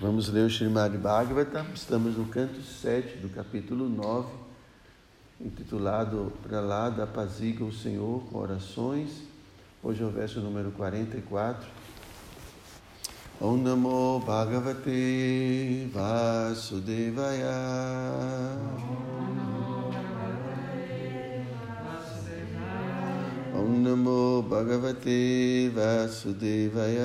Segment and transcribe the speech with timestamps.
[0.00, 4.32] Vamos ler o Srimad Bhagavatam, estamos no canto 7 do capítulo 9,
[5.38, 9.10] intitulado Para lá da apaziga o Senhor com orações.
[9.82, 11.68] Hoje é o verso número 44.
[13.42, 17.50] Om Namo Bhagavate Vasudevaya.
[23.54, 27.04] Om Namo Bhagavate Vasudevaya.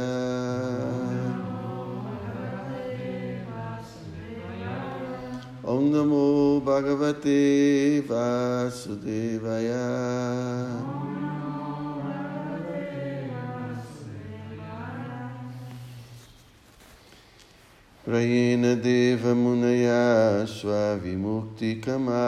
[5.67, 6.25] ॐ नमो
[6.65, 7.37] भगवते
[7.99, 9.69] वासुदेवाय।
[18.05, 20.03] प्रयेण देवमुनया
[20.45, 22.23] स्वाविमुक्तिकमा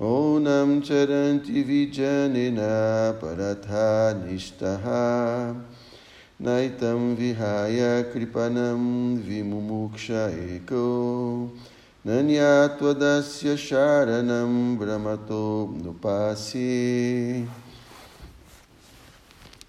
[0.00, 2.58] ॐ चरन्ति विजनेन
[3.24, 3.86] परथा
[4.24, 4.84] निष्ठः।
[6.40, 7.80] नैतं विहाय
[8.14, 8.82] कृपणं
[9.16, 10.84] विमुमुक्ष एको।
[12.04, 17.48] Eko Nanyatwadasya Sharanam Brahmato Nupasi.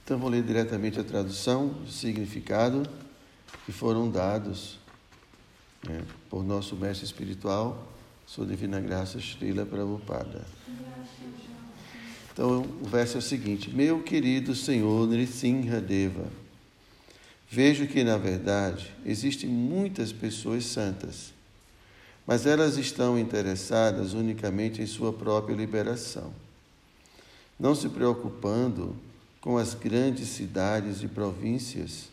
[0.04, 2.84] Então vou ler diretamente a tradução, o significado
[3.66, 4.78] que foram dados
[5.88, 7.88] né, por nosso mestre espiritual,
[8.28, 10.46] sua divina graça Srila Prabhupada.
[12.34, 16.28] Então o verso é o seguinte: Meu querido Senhor Nrisimha Deva,
[17.50, 21.35] vejo que na verdade existem muitas pessoas santas
[22.26, 26.34] mas elas estão interessadas unicamente em sua própria liberação,
[27.60, 28.96] não se preocupando
[29.40, 32.10] com as grandes cidades e províncias.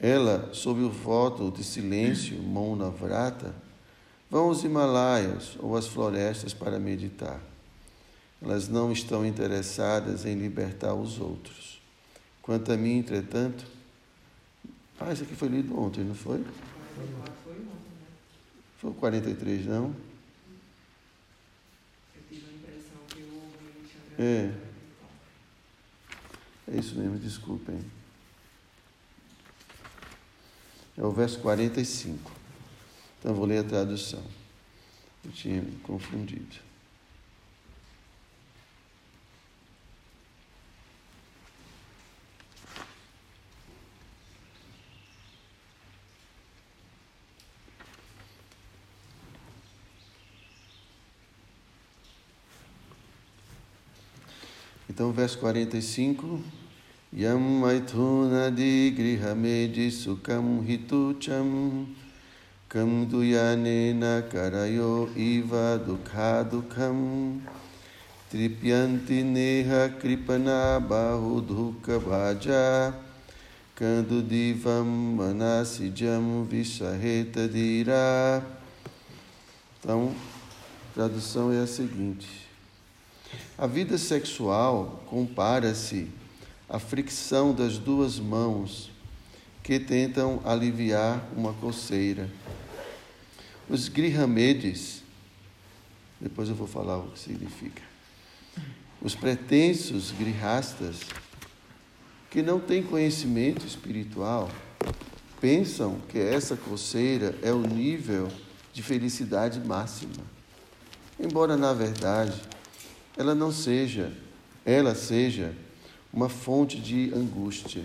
[0.00, 3.54] Ela, sob o voto de silêncio, Mona Vrata,
[4.28, 7.40] vão aos Himalaias ou às florestas para meditar.
[8.42, 11.80] Elas não estão interessadas em libertar os outros.
[12.42, 13.64] Quanto a mim, entretanto,
[14.98, 16.42] ah, isso aqui foi lido ontem, não foi?
[17.44, 17.56] Foi
[18.82, 19.94] o 43, não?
[22.14, 24.70] Eu tive a impressão que ouvinte É.
[26.72, 27.78] É isso mesmo, desculpem.
[30.96, 32.30] É o verso 45.
[33.18, 34.24] Então vou ler a tradução.
[35.24, 36.69] Eu tinha me confundido.
[55.00, 56.42] Então, verso 45.
[57.16, 61.86] Yam maithuna di grihamedi sukam hitucham
[62.68, 67.40] kam duyanena karayo iva dukhadukam
[68.30, 72.92] tripyanti neha kripana bahudhuka bhaja
[73.74, 78.44] kando divam manasijam visaheta dira.
[79.80, 80.14] Então,
[80.90, 82.49] a tradução é a seguinte.
[83.56, 86.08] A vida sexual compara-se
[86.68, 88.90] à fricção das duas mãos
[89.62, 92.30] que tentam aliviar uma coceira.
[93.68, 95.02] Os grihamedes,
[96.20, 97.82] depois eu vou falar o que significa.
[99.00, 101.00] Os pretensos grihastas,
[102.30, 104.50] que não têm conhecimento espiritual,
[105.40, 108.28] pensam que essa coceira é o nível
[108.72, 110.24] de felicidade máxima.
[111.18, 112.40] Embora, na verdade,
[113.20, 114.10] ela não seja,
[114.64, 115.54] ela seja
[116.10, 117.84] uma fonte de angústia.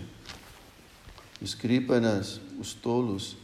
[1.42, 3.36] Os Kripanas, os tolos,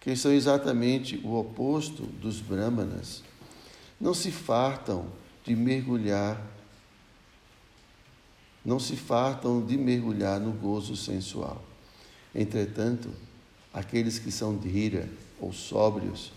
[0.00, 3.22] que são exatamente o oposto dos Brahmanas,
[3.98, 5.06] não se fartam
[5.42, 6.38] de mergulhar,
[8.62, 11.64] não se fartam de mergulhar no gozo sensual.
[12.34, 13.08] Entretanto,
[13.72, 15.08] aqueles que são dhira
[15.40, 16.32] ou sóbrios,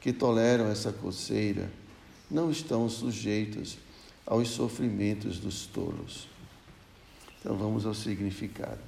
[0.00, 1.70] que toleram essa coceira,
[2.30, 3.76] não estão sujeitos
[4.28, 6.28] aos sofrimentos dos tolos.
[7.40, 8.78] Então vamos ao significado.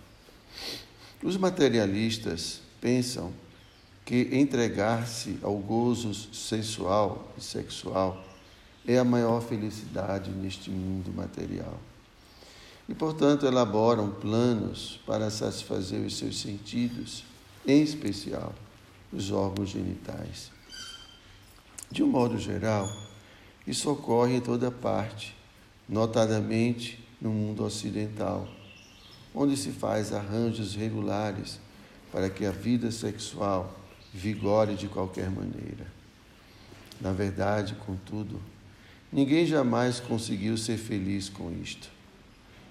[1.22, 3.32] Os materialistas pensam
[4.04, 8.22] que entregar-se ao gozo sensual e sexual
[8.86, 11.78] é a maior felicidade neste mundo material.
[12.88, 17.24] E, portanto, elaboram planos para satisfazer os seus sentidos,
[17.66, 18.52] em especial
[19.12, 20.50] os órgãos genitais.
[21.90, 22.88] De um modo geral,
[23.66, 25.36] isso ocorre em toda parte,
[25.88, 28.48] notadamente no mundo ocidental,
[29.34, 31.60] onde se faz arranjos regulares
[32.10, 33.78] para que a vida sexual
[34.12, 35.86] vigore de qualquer maneira.
[37.00, 38.40] Na verdade, contudo,
[39.12, 41.88] ninguém jamais conseguiu ser feliz com isto.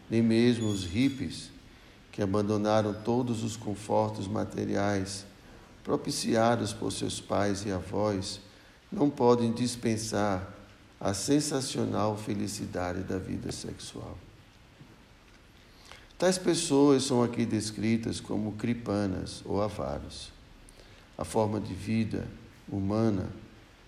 [0.09, 1.50] Nem mesmo os hippies,
[2.12, 5.25] que abandonaram todos os confortos materiais
[5.83, 8.42] propiciados por seus pais e avós,
[8.92, 10.58] não podem dispensar
[10.99, 14.17] a sensacional felicidade da vida sexual.
[16.17, 20.31] Tais pessoas são aqui descritas como cripanas ou avaros.
[21.17, 22.27] A forma de vida
[22.67, 23.29] humana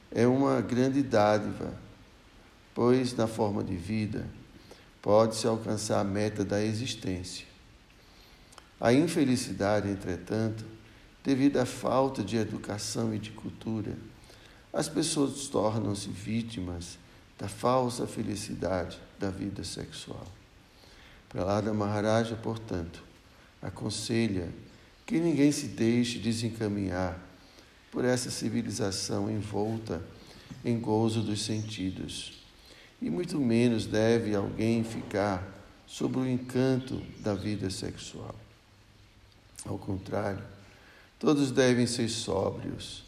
[0.10, 1.74] é uma grande dádiva,
[2.74, 4.26] pois na forma de vida
[5.02, 7.46] pode-se alcançar a meta da existência.
[8.80, 10.64] A infelicidade, entretanto,
[11.24, 13.98] devido à falta de educação e de cultura,
[14.72, 16.98] as pessoas tornam-se vítimas
[17.42, 20.28] da falsa felicidade da vida sexual.
[21.28, 23.02] Pralada Maharaja, portanto,
[23.60, 24.48] aconselha
[25.08, 27.20] que ninguém se deixe desencaminhar
[27.92, 30.04] por essa civilização envolta
[30.64, 32.44] em gozo dos sentidos,
[33.02, 35.44] e muito menos deve alguém ficar
[35.88, 38.36] sob o encanto da vida sexual.
[39.66, 40.44] Ao contrário,
[41.18, 43.04] todos devem ser sóbrios,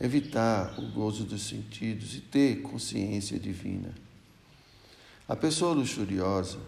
[0.00, 3.94] evitar o gozo dos sentidos e ter consciência divina.
[5.28, 6.58] A pessoa luxuriosa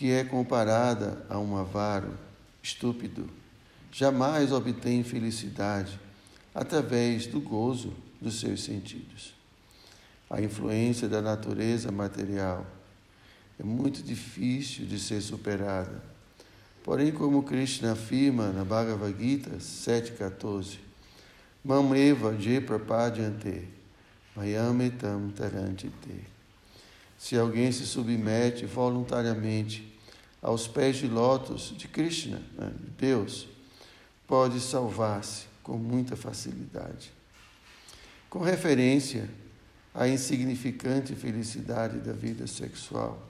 [0.00, 2.18] que é comparada a um avaro
[2.62, 3.28] estúpido,
[3.92, 6.00] jamais obtém felicidade
[6.54, 9.34] através do gozo dos seus sentidos.
[10.30, 12.66] A influência da natureza material
[13.58, 16.02] é muito difícil de ser superada.
[16.82, 20.78] Porém, como Krishna afirma na Bhagavad Gita 7,14,
[21.62, 23.68] Mameva je prapadyante,
[24.34, 26.24] mayametam tarantite.
[27.18, 29.86] Se alguém se submete voluntariamente
[30.40, 33.46] aos pés de lótus de Krishna, né, de Deus,
[34.26, 37.12] pode salvar-se com muita facilidade.
[38.30, 39.28] Com referência
[39.94, 43.20] à insignificante felicidade da vida sexual,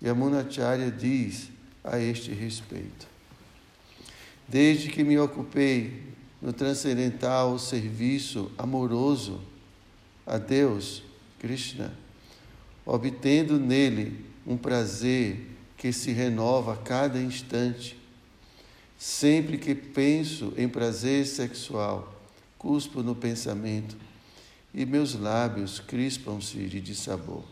[0.00, 1.50] Yamunacharya diz
[1.82, 3.08] a este respeito:
[4.46, 9.40] Desde que me ocupei no transcendental serviço amoroso
[10.26, 11.02] a Deus,
[11.38, 11.92] Krishna,
[12.84, 15.46] obtendo nele um prazer
[15.76, 17.96] que se renova a cada instante.
[18.98, 22.20] Sempre que penso em prazer sexual,
[22.58, 23.96] cuspo no pensamento
[24.74, 27.44] e meus lábios crispam-se de dissabor.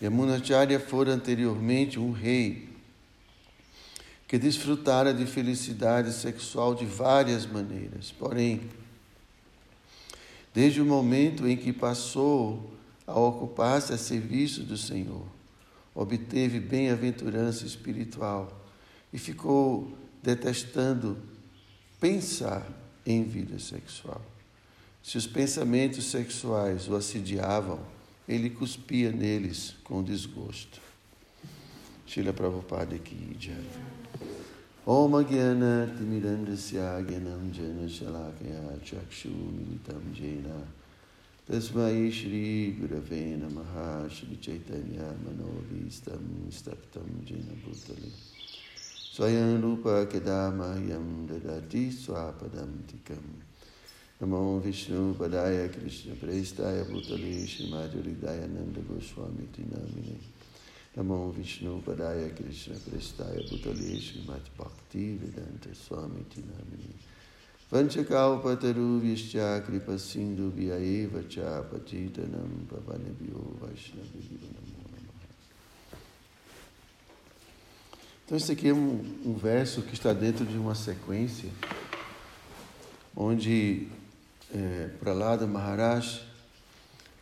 [0.00, 2.67] Yamunacharya fora anteriormente um rei
[4.28, 8.12] que desfrutara de felicidade sexual de várias maneiras.
[8.12, 8.60] Porém,
[10.52, 12.74] desde o momento em que passou
[13.06, 15.24] a ocupar-se a serviço do Senhor,
[15.94, 18.52] obteve bem-aventurança espiritual
[19.10, 21.16] e ficou detestando
[21.98, 22.68] pensar
[23.06, 24.20] em vida sexual.
[25.02, 27.80] Se os pensamentos sexuais o assediavam,
[28.28, 30.82] ele cuspia neles com desgosto.
[32.06, 34.07] Shila Prabhupada aqui, Jai.
[34.90, 40.68] ॐ ज्ञाननिरन्धस्याज्ञानं जनशलाकया चक्षु मिलितं जना।
[41.48, 44.08] तस्मै श्रीगुरवे नमः।
[45.12, 48.08] मनोभीस्तं स्तप्तं जेन भूतले।
[49.16, 51.26] स्वयं रूपदा मह्यं
[51.90, 53.42] स्वापदं तिकम्
[54.22, 60.37] नमो विष्णुपदाय कृष्णप्रेष्ठाय भूतले श्रीमाधुरिदाय नन्दगोस्वामीति नामिने।
[60.98, 66.92] Namo Vishnu Padaya Krishna Prestaya Bhutale Srimati Bhakti Vedanta Swami Tinamini.
[67.70, 74.88] Vanchakalpataru Vishcha Kripa Sindhu Vyaeva Cha Patitanam Pavanabhyo Vaishnavibhyo Namo
[78.24, 81.48] Então, esse aqui é um, um verso que está dentro de uma sequência
[83.16, 83.86] onde
[84.52, 86.22] é, Pralada Maharaj,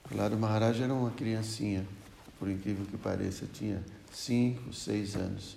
[0.02, 1.86] Pralada Maharaj era uma criancinha
[2.38, 5.56] por incrível que pareça, tinha cinco, seis anos,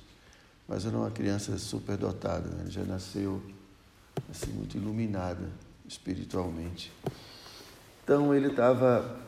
[0.68, 2.66] mas era uma criança superdotada, né?
[2.70, 3.42] já nasceu
[4.30, 5.50] assim, muito iluminada
[5.88, 6.92] espiritualmente.
[8.04, 9.20] Então ele estava,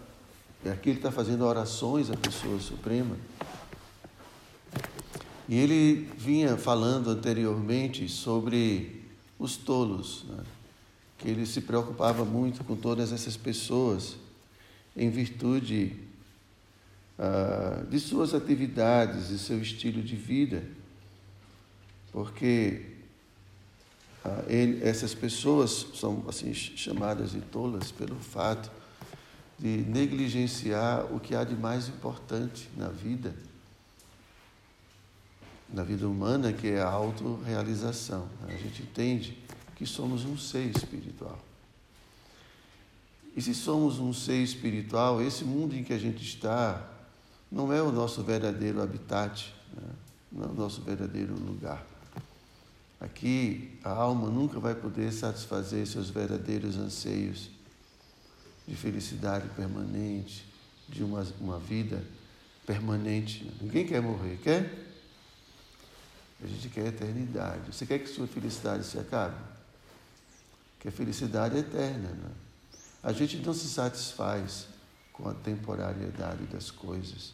[0.72, 3.15] aqui ele está fazendo orações à pessoa suprema.
[5.50, 9.03] E ele vinha falando anteriormente sobre
[9.38, 10.43] os tolos, né?
[11.17, 14.15] que ele se preocupava muito com todas essas pessoas
[14.96, 16.11] em virtude
[17.24, 20.63] ah, de suas atividades e seu estilo de vida,
[22.12, 22.96] porque
[24.25, 24.44] ah,
[24.82, 28.72] essas pessoas são assim chamadas de tolas pelo fato
[29.60, 33.36] de negligenciar o que há de mais importante na vida,
[35.72, 38.28] na vida humana, que é a autorrealização.
[38.48, 39.38] A gente entende
[39.75, 41.38] que somos um ser espiritual.
[43.36, 46.91] E se somos um ser espiritual, esse mundo em que a gente está
[47.51, 49.89] não é o nosso verdadeiro habitat, né?
[50.31, 51.86] não é o nosso verdadeiro lugar.
[53.00, 57.50] Aqui a alma nunca vai poder satisfazer seus verdadeiros anseios
[58.67, 60.46] de felicidade permanente,
[60.88, 62.03] de uma, uma vida
[62.65, 63.51] permanente.
[63.60, 64.88] Ninguém quer morrer, quer?
[66.43, 67.74] A gente quer eternidade.
[67.74, 69.36] Você quer que sua felicidade se acabe?
[70.79, 72.10] Que a felicidade é eterna.
[72.10, 72.31] Né?
[73.03, 74.67] A gente não se satisfaz
[75.12, 77.34] com a temporariedade das coisas,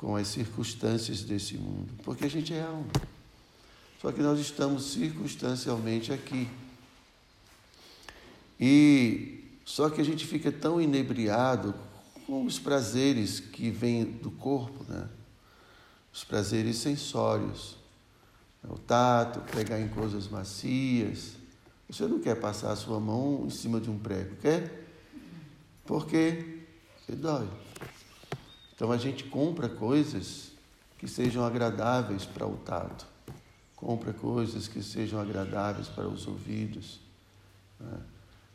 [0.00, 2.90] com as circunstâncias desse mundo, porque a gente é alma.
[4.00, 6.48] Só que nós estamos circunstancialmente aqui.
[8.58, 11.74] E só que a gente fica tão inebriado
[12.26, 15.06] com os prazeres que vêm do corpo, né?
[16.10, 17.76] Os prazeres sensórios.
[18.66, 21.32] O tato, pegar em coisas macias.
[21.90, 24.82] Você não quer passar a sua mão em cima de um prego, quer?
[25.84, 26.62] Porque
[27.06, 27.46] dói.
[28.80, 30.52] Então a gente compra coisas
[30.96, 33.06] que sejam agradáveis para o tato.
[33.76, 36.98] Compra coisas que sejam agradáveis para os ouvidos,
[37.78, 37.98] né?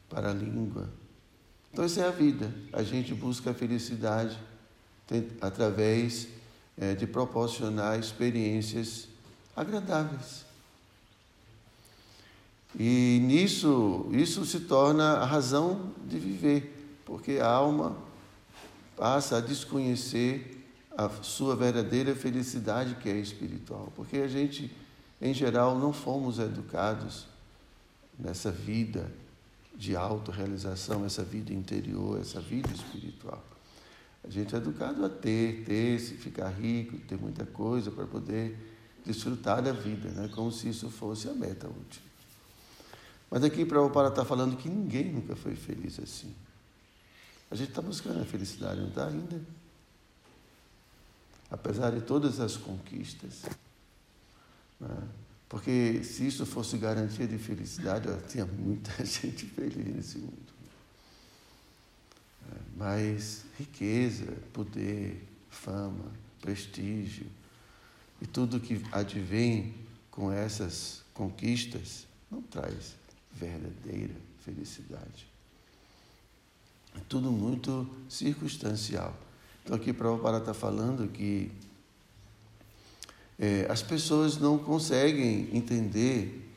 [0.09, 0.89] para a língua.
[1.71, 2.51] Então, essa é a vida.
[2.73, 4.35] A gente busca a felicidade
[5.39, 6.27] através
[6.75, 9.07] é, de proporcionar experiências
[9.55, 10.43] agradáveis.
[12.73, 18.04] E nisso, isso se torna a razão de viver, porque a alma
[18.95, 20.63] passa a desconhecer
[20.97, 24.71] a sua verdadeira felicidade que é espiritual, porque a gente
[25.21, 27.25] em geral, não fomos educados
[28.17, 29.11] nessa vida
[29.75, 33.43] de autorrealização, essa vida interior, essa vida espiritual.
[34.23, 38.57] A gente é educado a ter, ter, se ficar rico, ter muita coisa para poder
[39.05, 40.29] desfrutar da vida, né?
[40.33, 42.05] como se isso fosse a meta última.
[43.29, 46.33] Mas aqui Prabhupada está falando que ninguém nunca foi feliz assim.
[47.55, 49.41] A gente está buscando a felicidade, não está ainda?
[51.49, 53.43] Apesar de todas as conquistas,
[54.77, 55.07] né?
[55.47, 60.53] Porque se isso fosse garantia de felicidade, eu tinha muita gente feliz nesse mundo.
[62.51, 67.25] É, mas riqueza, poder, fama, prestígio
[68.21, 69.73] e tudo que advém
[70.11, 72.95] com essas conquistas não traz
[73.31, 75.34] verdadeira felicidade.
[76.95, 79.13] É tudo muito circunstancial.
[79.63, 81.51] Então aqui Prabhupada está falando que
[83.39, 86.49] é, as pessoas não conseguem entender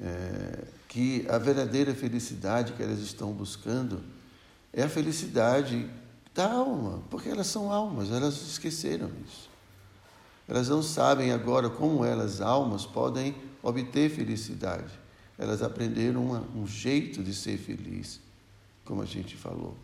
[0.00, 4.02] é, que a verdadeira felicidade que elas estão buscando
[4.72, 5.88] é a felicidade
[6.34, 9.50] da alma, porque elas são almas, elas esqueceram isso.
[10.46, 14.98] Elas não sabem agora como elas, almas, podem obter felicidade.
[15.36, 18.20] Elas aprenderam uma, um jeito de ser feliz,
[18.88, 19.76] como a gente falou.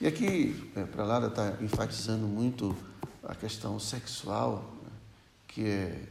[0.00, 2.74] E aqui, é, para Lara está enfatizando muito
[3.22, 4.74] a questão sexual,
[5.46, 6.02] que é,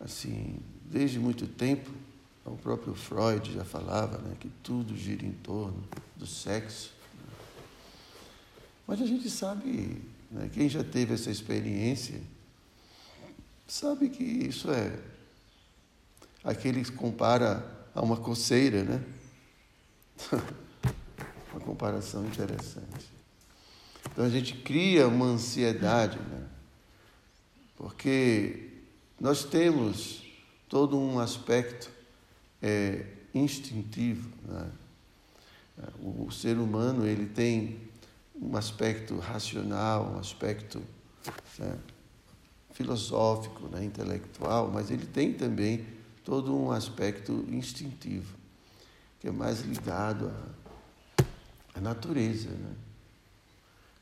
[0.00, 1.90] assim, desde muito tempo,
[2.44, 5.84] o próprio Freud já falava né, que tudo gira em torno
[6.16, 6.90] do sexo.
[7.14, 7.32] Né?
[8.84, 10.02] Mas a gente sabe,
[10.32, 12.20] né, quem já teve essa experiência,
[13.68, 14.98] sabe que isso é
[16.42, 17.64] aquele que compara
[17.94, 19.04] a uma coceira, né?
[21.58, 23.06] uma comparação interessante.
[24.12, 26.46] Então a gente cria uma ansiedade, né?
[27.76, 28.70] porque
[29.20, 30.22] nós temos
[30.68, 31.90] todo um aspecto
[32.62, 34.30] é, instintivo.
[34.46, 34.70] Né?
[36.00, 37.78] O, ser humano ele tem
[38.40, 40.80] um aspecto racional, um aspecto
[41.58, 41.76] né,
[42.72, 45.84] filosófico, né, intelectual, mas ele tem também
[46.24, 48.36] todo um aspecto instintivo,
[49.20, 50.57] que é mais ligado à,
[51.78, 52.50] à natureza.
[52.50, 52.74] Né?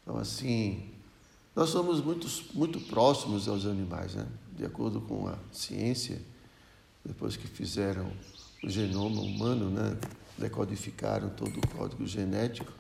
[0.02, 0.90] Então, assim,
[1.54, 4.26] nós somos muito, muito próximos aos animais, né?
[4.56, 6.20] de acordo com a ciência,
[7.04, 8.10] depois que fizeram
[8.62, 9.96] o genoma humano, né?
[10.36, 12.72] decodificaram todo o código genético,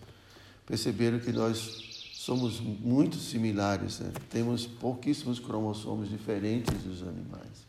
[0.66, 4.12] perceberam que nós somos muito similares, né?
[4.30, 7.66] temos pouquíssimos cromossomos diferentes dos animais.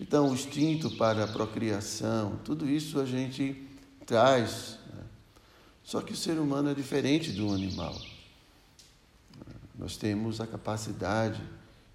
[0.00, 3.68] Então, o instinto para a procriação, tudo isso a gente
[4.06, 4.79] traz.
[5.90, 8.00] Só que o ser humano é diferente do animal.
[9.76, 11.42] Nós temos a capacidade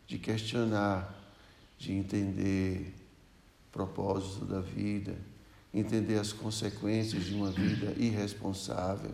[0.05, 1.15] de questionar,
[1.77, 2.93] de entender
[3.69, 5.15] o propósito da vida,
[5.73, 9.13] entender as consequências de uma vida irresponsável.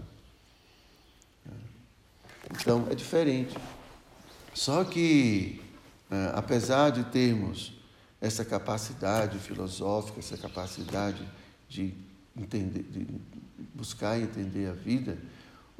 [2.49, 3.55] Então, é diferente.
[4.51, 5.61] Só que,
[6.09, 7.71] é, apesar de termos
[8.19, 11.23] essa capacidade filosófica, essa capacidade
[11.69, 11.93] de
[12.35, 13.07] entender, de
[13.73, 15.17] buscar entender a vida,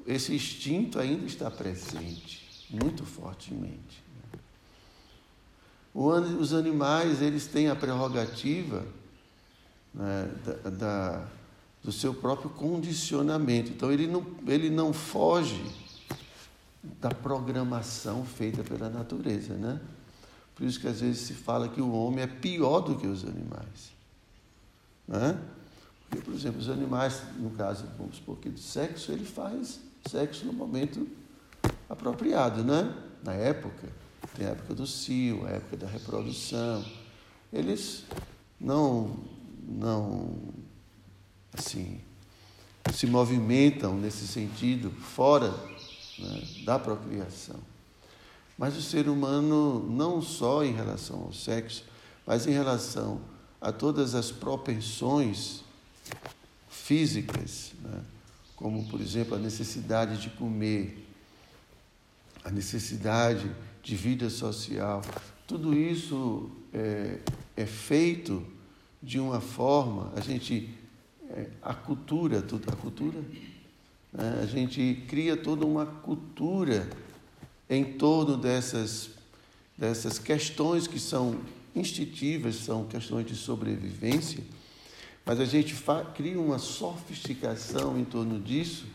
[0.06, 4.02] esse instinto ainda está presente muito fortemente.
[5.94, 8.86] Os animais eles têm a prerrogativa
[9.94, 11.28] né, da, da,
[11.84, 13.72] do seu próprio condicionamento.
[13.72, 15.62] Então ele não, ele não foge
[16.82, 19.80] da programação feita pela natureza, né?
[20.56, 23.24] Por isso que às vezes se fala que o homem é pior do que os
[23.24, 23.92] animais.
[25.08, 25.40] Né?
[26.20, 30.54] Por exemplo, os animais, no caso, vamos supor que do sexo, ele faz sexo no
[30.54, 31.08] momento
[31.90, 32.94] apropriado, né?
[33.24, 33.88] Na época.
[34.36, 36.86] Tem a época do cio, a época da reprodução.
[37.52, 38.06] Eles
[38.60, 39.18] não,
[39.68, 40.36] não,
[41.54, 42.00] assim,
[42.94, 45.52] se movimentam nesse sentido fora
[46.20, 47.60] né, da procriação.
[48.58, 51.84] Mas o ser humano, não só em relação ao sexo,
[52.26, 53.20] mas em relação
[53.60, 55.64] a todas as propensões
[56.70, 58.02] físicas, né?
[58.56, 61.08] como, por exemplo, a necessidade de comer,
[62.44, 63.50] a necessidade
[63.82, 65.02] de vida social,
[65.48, 67.20] tudo isso é,
[67.58, 68.46] é feito
[69.02, 70.70] de uma forma, a gente,
[71.30, 73.20] é, a cultura, tudo, a cultura,
[74.14, 74.40] né?
[74.42, 76.88] a gente cria toda uma cultura
[77.70, 79.12] em torno dessas,
[79.78, 81.40] dessas questões que são
[81.76, 84.44] instintivas, são questões de sobrevivência,
[85.26, 85.76] mas a gente
[86.16, 88.86] cria uma sofisticação em torno disso,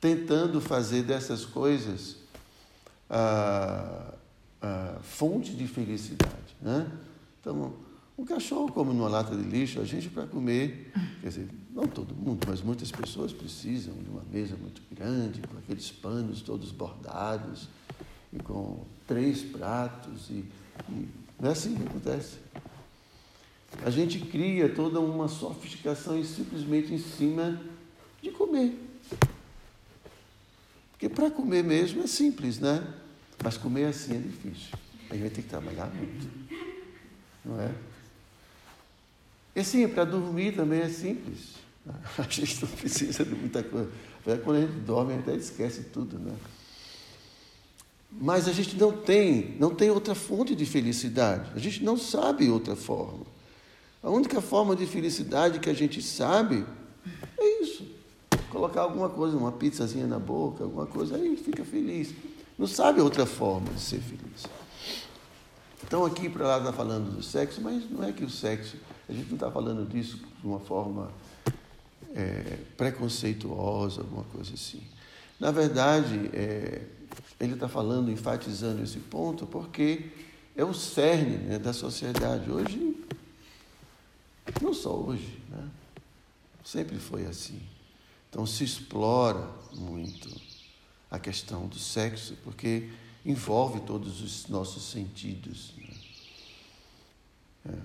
[0.00, 2.16] tentando fazer dessas coisas
[3.10, 4.14] a,
[4.62, 6.56] a fonte de felicidade.
[6.60, 6.90] Né?
[7.40, 7.74] Então,
[8.16, 12.14] um cachorro come numa lata de lixo, a gente para comer, quer dizer, não todo
[12.14, 17.68] mundo, mas muitas pessoas precisam de uma mesa muito grande, com aqueles panos todos bordados,
[18.32, 20.44] e com três pratos, e,
[20.88, 21.08] e
[21.38, 22.38] não é assim que acontece.
[23.84, 27.60] A gente cria toda uma sofisticação e simplesmente em cima
[28.22, 28.78] de comer.
[30.92, 32.82] Porque para comer mesmo é simples, né?
[33.42, 34.76] Mas comer assim é difícil.
[35.08, 36.28] A gente vai ter que trabalhar muito.
[37.44, 37.72] Não é?
[39.54, 41.54] E assim, para dormir também é simples.
[42.18, 43.90] A gente não precisa de muita coisa.
[44.44, 46.36] Quando a gente dorme, a gente até esquece tudo, né?
[48.10, 51.50] Mas a gente não tem, não tem outra fonte de felicidade.
[51.54, 53.24] A gente não sabe outra forma.
[54.08, 56.64] A única forma de felicidade que a gente sabe
[57.38, 57.86] é isso.
[58.48, 62.14] Colocar alguma coisa, uma pizzazinha na boca, alguma coisa, aí fica feliz.
[62.58, 64.46] Não sabe outra forma de ser feliz.
[65.84, 69.12] Então aqui para lá está falando do sexo, mas não é que o sexo, a
[69.12, 71.10] gente não está falando disso de uma forma
[72.14, 74.80] é, preconceituosa, alguma coisa assim.
[75.38, 76.80] Na verdade, é,
[77.38, 80.06] ele está falando, enfatizando esse ponto, porque
[80.56, 82.50] é o cerne né, da sociedade.
[82.50, 82.87] Hoje,
[84.62, 85.68] não só hoje, né?
[86.64, 87.60] sempre foi assim.
[88.28, 90.28] Então se explora muito
[91.10, 92.90] a questão do sexo, porque
[93.24, 95.72] envolve todos os nossos sentidos.
[95.76, 97.72] Né?
[97.72, 97.78] É.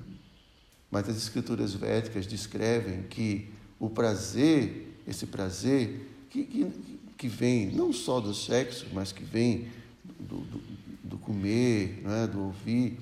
[0.92, 3.50] Mas as escrituras védicas descrevem que
[3.80, 6.72] o prazer, esse prazer, que, que,
[7.18, 9.72] que vem não só do sexo, mas que vem
[10.20, 10.62] do, do,
[11.04, 13.00] do comer, é, do ouvir,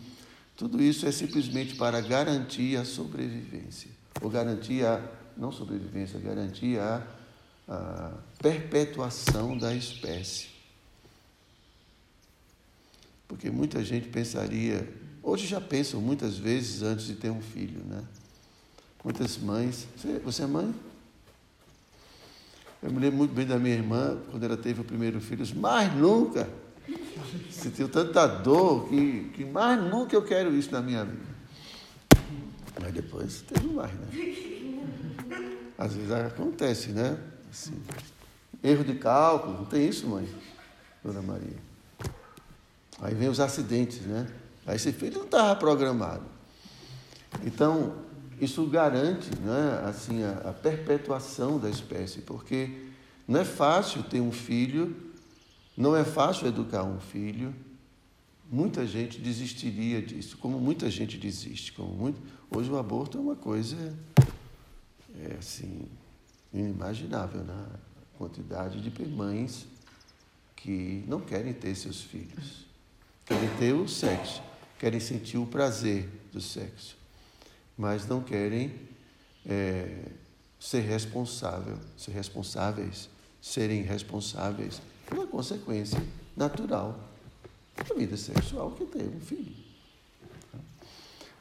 [0.62, 3.90] tudo isso é simplesmente para garantir a sobrevivência,
[4.22, 5.04] ou garantir a,
[5.36, 7.02] não sobrevivência, garantir a,
[7.68, 10.50] a perpetuação da espécie.
[13.28, 14.88] Porque muita gente pensaria,
[15.24, 18.04] hoje já pensam muitas vezes antes de ter um filho, né?
[19.04, 20.76] Muitas mães, você, você é mãe?
[22.84, 25.92] Eu me lembro muito bem da minha irmã, quando ela teve o primeiro filho, mais
[25.96, 26.48] nunca
[27.50, 31.32] sentiu tanta dor que, que mais nunca eu quero isso na minha vida.
[32.82, 34.08] Mas depois teve mais, né?
[35.78, 37.18] Às vezes acontece, né?
[37.52, 37.74] Assim,
[38.64, 40.28] erro de cálculo, não tem isso, mãe?
[41.04, 41.58] Dona Maria.
[43.02, 44.28] Aí vem os acidentes, né?
[44.66, 46.24] Aí esse filho não estava programado.
[47.44, 47.96] Então,
[48.40, 52.90] isso garante né, assim, a, a perpetuação da espécie, porque
[53.28, 54.96] não é fácil ter um filho,
[55.82, 57.54] não é fácil educar um filho.
[58.50, 61.74] Muita gente desistiria disso, como muita gente desiste.
[61.74, 62.22] Como muito...
[62.50, 63.98] Hoje o aborto é uma coisa
[65.20, 65.88] é, assim,
[66.54, 67.66] inimaginável, né?
[68.02, 69.66] A quantidade de mães
[70.56, 72.66] que não querem ter seus filhos,
[73.26, 74.42] querem ter o sexo,
[74.78, 77.02] querem sentir o prazer do sexo
[77.82, 78.72] mas não querem
[79.44, 80.06] é,
[80.60, 83.10] ser responsável, ser responsáveis,
[83.42, 84.80] serem responsáveis
[85.12, 86.02] pela consequência
[86.36, 86.98] natural
[87.76, 89.54] da vida sexual que tem um filho.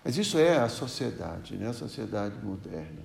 [0.04, 1.68] Mas isso é a sociedade, né?
[1.68, 3.02] a sociedade moderna,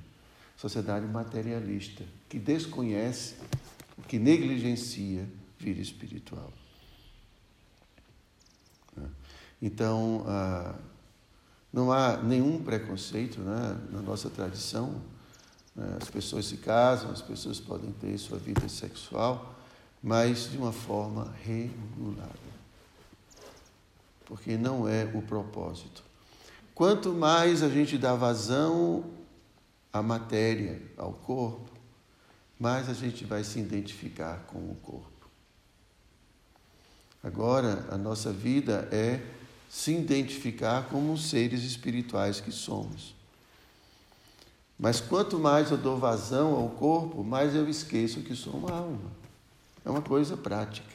[0.58, 3.36] a sociedade materialista, que desconhece,
[4.08, 6.52] que negligencia vida espiritual.
[9.62, 10.26] Então,
[11.72, 15.02] Não há nenhum preconceito né, na nossa tradição.
[15.76, 15.98] Né?
[16.02, 19.55] As pessoas se casam, as pessoas podem ter sua vida sexual,
[20.06, 22.30] mas de uma forma regulada.
[24.24, 26.04] Porque não é o propósito.
[26.76, 29.04] Quanto mais a gente dá vazão
[29.92, 31.72] à matéria, ao corpo,
[32.60, 35.28] mais a gente vai se identificar com o corpo.
[37.24, 39.20] Agora, a nossa vida é
[39.68, 43.16] se identificar como seres espirituais que somos.
[44.78, 49.25] Mas quanto mais eu dou vazão ao corpo, mais eu esqueço que sou uma alma.
[49.86, 50.88] É uma coisa prática.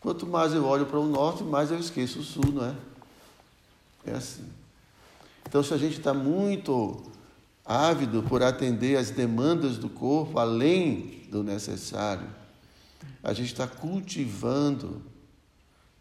[0.00, 2.76] Quanto mais eu olho para o norte, mais eu esqueço o sul, não é?
[4.06, 4.44] É assim.
[5.46, 7.02] Então, se a gente está muito
[7.64, 12.28] ávido por atender às demandas do corpo, além do necessário,
[13.22, 15.02] a gente está cultivando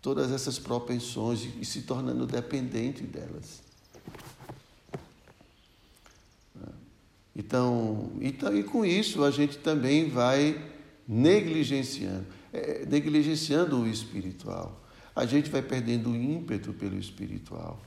[0.01, 3.61] todas essas propensões e se tornando dependente delas.
[7.35, 10.78] Então, então, e com isso a gente também vai
[11.09, 14.79] negligenciando, é, negligenciando o espiritual.
[15.15, 17.81] A gente vai perdendo o ímpeto pelo espiritual.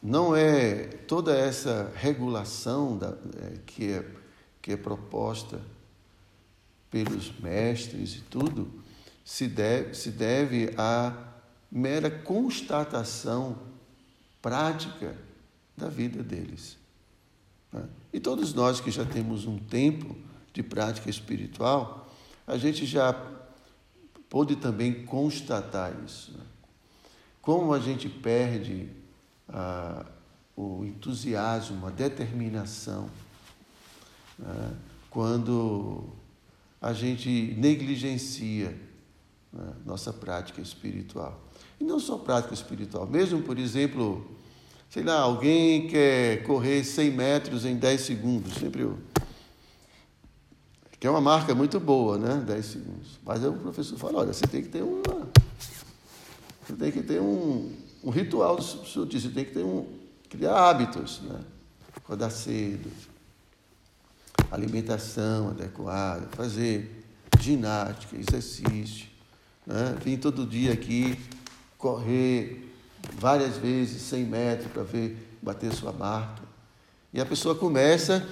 [0.00, 4.06] Não é toda essa regulação da, é, que, é,
[4.62, 5.60] que é proposta
[6.88, 8.70] pelos mestres e tudo,
[9.24, 11.12] se deve, se deve à
[11.68, 13.58] mera constatação
[14.40, 15.16] prática
[15.76, 16.78] da vida deles.
[17.72, 17.82] Né?
[18.12, 20.14] E todos nós que já temos um tempo
[20.52, 22.03] de prática espiritual,
[22.46, 23.14] a gente já
[24.28, 26.32] pôde também constatar isso.
[26.32, 26.44] Né?
[27.40, 28.88] Como a gente perde
[29.48, 30.04] ah,
[30.56, 33.08] o entusiasmo, a determinação,
[34.38, 34.74] né?
[35.10, 36.04] quando
[36.80, 38.76] a gente negligencia
[39.52, 41.40] né, nossa prática espiritual.
[41.80, 44.36] E não só prática espiritual, mesmo, por exemplo,
[44.90, 48.98] sei lá, alguém quer correr 100 metros em 10 segundos, sempre eu.
[51.04, 52.42] Que é uma marca muito boa, né?
[52.46, 53.18] 10 segundos.
[53.22, 55.28] Mas o professor fala, olha, você tem que ter uma.
[56.66, 57.70] Você tem que ter um,
[58.02, 59.86] um ritual sutil, você tem que ter um.
[60.30, 61.40] criar hábitos, né?
[61.94, 62.90] Acordar cedo,
[64.50, 67.04] alimentação adequada, fazer
[67.38, 69.06] ginástica, exercício,
[69.66, 69.94] né?
[70.02, 71.20] Vim todo dia aqui
[71.76, 72.74] correr
[73.12, 76.42] várias vezes 100 metros para ver bater sua marca.
[77.12, 78.26] E a pessoa começa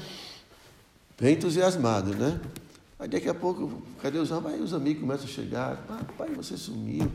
[1.21, 2.41] bem entusiasmada, né?
[3.03, 4.53] Aí daqui a pouco, cadê os amigos?
[4.53, 5.77] Aí os amigos começam a chegar.
[6.17, 7.11] Pai, você sumiu.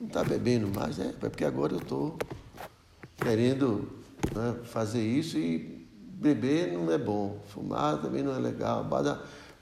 [0.00, 0.98] Não está bebendo mais?
[0.98, 2.18] É, porque agora eu estou
[3.16, 3.88] querendo
[4.34, 7.40] né, fazer isso e beber não é bom.
[7.46, 8.84] Fumar também não é legal.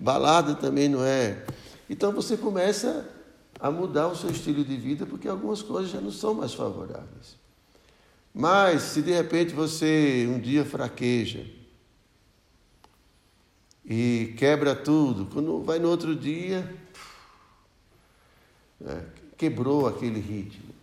[0.01, 1.45] Balada também não é.
[1.91, 3.07] Então você começa
[3.61, 7.37] a mudar o seu estilo de vida, porque algumas coisas já não são mais favoráveis.
[8.33, 11.45] Mas, se de repente você um dia fraqueja
[13.87, 16.75] e quebra tudo, quando vai no outro dia,
[18.85, 19.03] é,
[19.37, 20.75] quebrou aquele ritmo.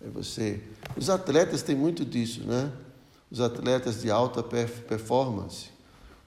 [0.00, 0.60] Aí você.
[0.96, 2.72] Os atletas têm muito disso, né?
[3.30, 5.70] Os atletas de alta performance,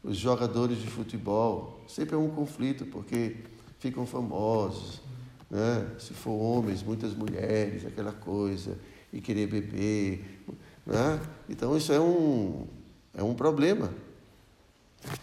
[0.03, 3.37] os jogadores de futebol, sempre é um conflito, porque
[3.79, 5.01] ficam famosos,
[5.49, 5.87] né?
[5.99, 8.77] se for homens, muitas mulheres, aquela coisa,
[9.13, 10.41] e querer beber.
[10.85, 11.21] Né?
[11.47, 12.65] Então isso é um,
[13.13, 13.93] é um problema,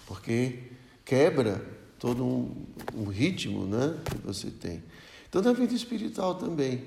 [0.06, 0.58] porque
[1.04, 1.64] quebra
[1.98, 4.82] todo um, um ritmo né, que você tem.
[5.28, 6.82] Então na vida espiritual também,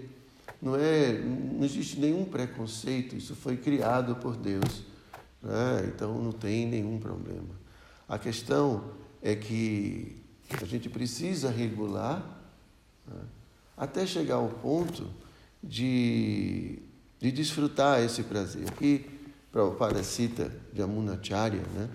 [0.61, 4.83] não, é, não existe nenhum preconceito, isso foi criado por Deus,
[5.41, 5.89] né?
[5.93, 7.55] então não tem nenhum problema.
[8.07, 10.17] A questão é que
[10.61, 12.23] a gente precisa regular
[13.07, 13.21] né?
[13.75, 15.07] até chegar ao ponto
[15.63, 16.79] de,
[17.19, 18.67] de desfrutar esse prazer.
[18.67, 19.09] Aqui,
[19.51, 21.89] Prabhupada cita de Amunacharya, né?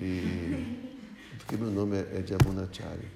[0.00, 0.76] E,
[1.38, 3.08] porque meu nome é, é Amunacharya,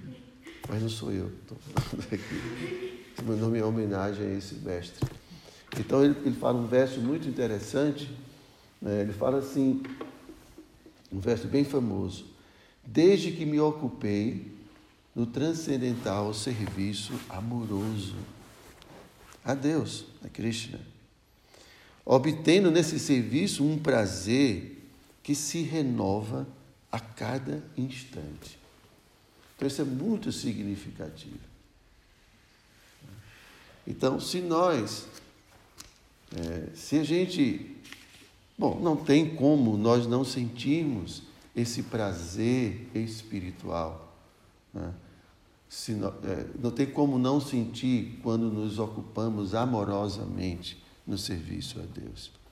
[0.68, 3.04] mas não sou eu, estou falando aqui.
[3.22, 5.08] Meu nome é homenagem a esse mestre.
[5.78, 8.10] Então ele, ele fala um verso muito interessante,
[8.80, 9.02] né?
[9.02, 9.82] ele fala assim,
[11.12, 12.26] um verso bem famoso.
[12.84, 14.52] Desde que me ocupei
[15.14, 18.16] no transcendental serviço amoroso
[19.44, 20.80] a Deus, a Krishna,
[22.04, 24.73] obtendo nesse serviço um prazer
[25.24, 26.46] que se renova
[26.92, 28.58] a cada instante.
[29.56, 31.40] Então, isso é muito significativo.
[33.87, 35.06] Então, se nós,
[36.37, 37.74] é, se a gente,
[38.56, 41.22] bom, não tem como nós não sentirmos
[41.56, 44.14] esse prazer espiritual,
[44.74, 44.92] né?
[45.88, 52.43] não, é, não tem como não sentir quando nos ocupamos amorosamente no serviço a Deus.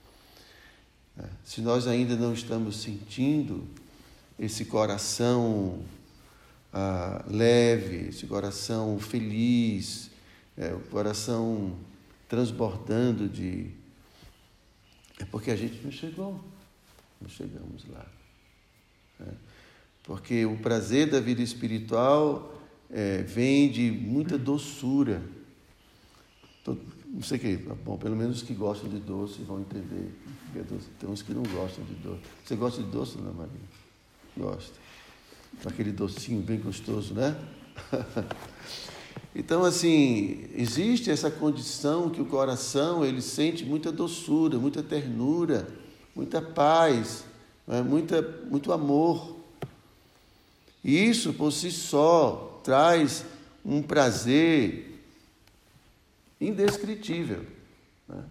[1.19, 3.67] É, se nós ainda não estamos sentindo
[4.39, 5.83] esse coração
[6.73, 10.11] ah, leve, esse coração feliz,
[10.57, 11.77] é, o coração
[12.29, 13.71] transbordando de.
[15.19, 16.43] É porque a gente não chegou,
[17.21, 18.07] não chegamos lá.
[19.21, 19.33] É.
[20.03, 22.59] Porque o prazer da vida espiritual
[22.91, 25.23] é, vem de muita doçura.
[27.13, 30.11] Não sei que, bom, pelo menos os que gostam de doce vão entender.
[30.57, 30.63] É
[30.99, 32.23] Tem uns que não gostam de doce.
[32.43, 33.53] Você gosta de doce, Dona Maria?
[34.35, 34.73] Gosta.
[35.67, 37.37] Aquele docinho bem gostoso, né?
[39.35, 45.67] Então, assim, existe essa condição que o coração ele sente muita doçura, muita ternura,
[46.15, 47.25] muita paz,
[47.67, 47.81] né?
[47.81, 48.21] muita,
[48.51, 49.37] muito amor.
[50.85, 53.25] E isso por si só traz
[53.65, 54.92] um prazer
[56.49, 57.45] indescritível.
[58.09, 58.23] Né?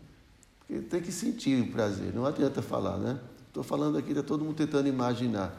[0.60, 3.20] Porque tem que sentir o prazer, não adianta falar, né?
[3.48, 5.54] Estou falando aqui, está todo mundo tentando imaginar.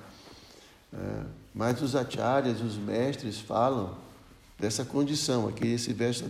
[0.92, 3.96] É, mas os acharyas, os mestres falam
[4.58, 6.24] dessa condição aqui, esse verso.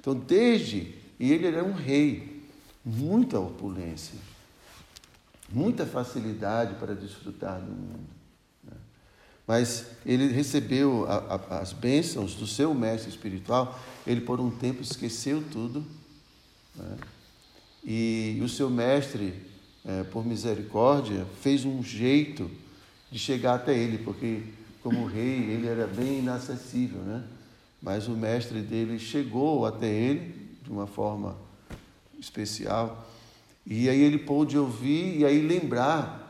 [0.00, 2.42] Então, desde, e ele era um rei,
[2.84, 4.18] muita opulência,
[5.50, 8.17] muita facilidade para desfrutar do mundo.
[9.48, 14.82] Mas ele recebeu a, a, as bênçãos do seu mestre espiritual, ele por um tempo
[14.82, 15.82] esqueceu tudo,
[16.76, 16.98] né?
[17.82, 19.32] e o seu mestre,
[19.86, 22.50] é, por misericórdia, fez um jeito
[23.10, 24.42] de chegar até ele, porque
[24.82, 27.24] como rei ele era bem inacessível, né?
[27.80, 31.34] mas o mestre dele chegou até ele de uma forma
[32.20, 33.08] especial.
[33.66, 36.27] E aí ele pôde ouvir e aí lembrar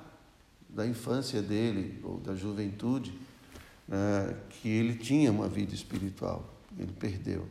[0.78, 3.12] da infância dele, ou da juventude,
[3.88, 7.48] né, que ele tinha uma vida espiritual, ele perdeu.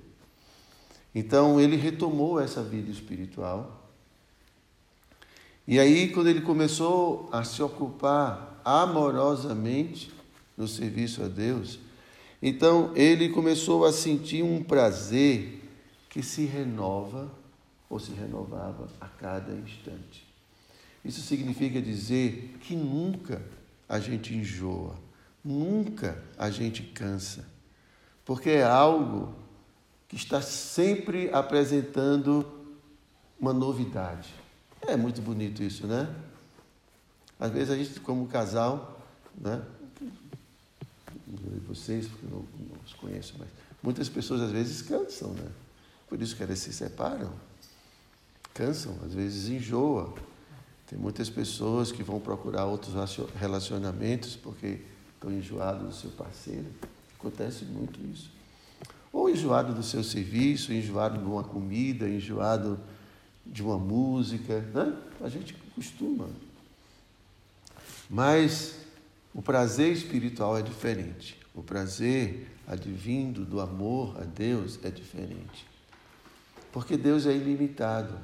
[1.13, 3.91] Então ele retomou essa vida espiritual.
[5.67, 10.09] E aí, quando ele começou a se ocupar amorosamente
[10.55, 11.79] no serviço a Deus,
[12.41, 15.69] então ele começou a sentir um prazer
[16.09, 17.29] que se renova
[17.89, 20.26] ou se renovava a cada instante.
[21.07, 23.41] Isso significa dizer que nunca
[23.87, 24.99] a gente enjoa,
[25.41, 27.47] nunca a gente cansa,
[28.25, 29.33] porque é algo
[30.09, 32.45] que está sempre apresentando
[33.39, 34.33] uma novidade.
[34.81, 36.13] É muito bonito isso, né?
[37.39, 39.01] Às vezes a gente, como casal,
[39.37, 39.63] né?
[41.67, 43.47] vocês, porque eu não, não os conheço, mas
[43.81, 45.49] muitas pessoas às vezes cansam, né?
[46.09, 47.31] Por isso que elas se separam.
[48.53, 50.13] Cansam, às vezes enjoa.
[50.87, 52.93] Tem muitas pessoas que vão procurar outros
[53.35, 54.79] relacionamentos porque
[55.13, 56.67] estão enjoados do seu parceiro.
[57.19, 58.31] Acontece muito isso.
[59.11, 62.79] Ou enjoado do seu serviço, enjoado de uma comida, enjoado
[63.45, 64.61] de uma música.
[64.73, 64.95] Né?
[65.21, 66.29] A gente costuma.
[68.09, 68.75] Mas
[69.33, 71.37] o prazer espiritual é diferente.
[71.53, 75.67] O prazer advindo do amor a Deus é diferente.
[76.71, 78.17] Porque Deus é ilimitado.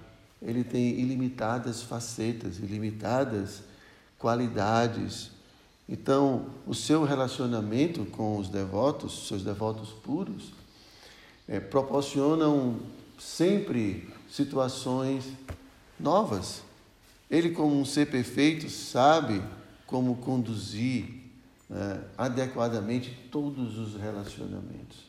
[0.43, 3.63] Ele tem ilimitadas facetas, ilimitadas
[4.19, 5.31] qualidades.
[5.87, 10.51] Então, o seu relacionamento com os devotos, seus devotos puros,
[11.47, 12.79] é, proporcionam
[13.19, 15.25] sempre situações
[15.99, 16.61] novas.
[17.29, 19.41] Ele, como um ser perfeito, sabe
[19.85, 21.05] como conduzir
[21.69, 24.99] né, adequadamente todos os relacionamentos.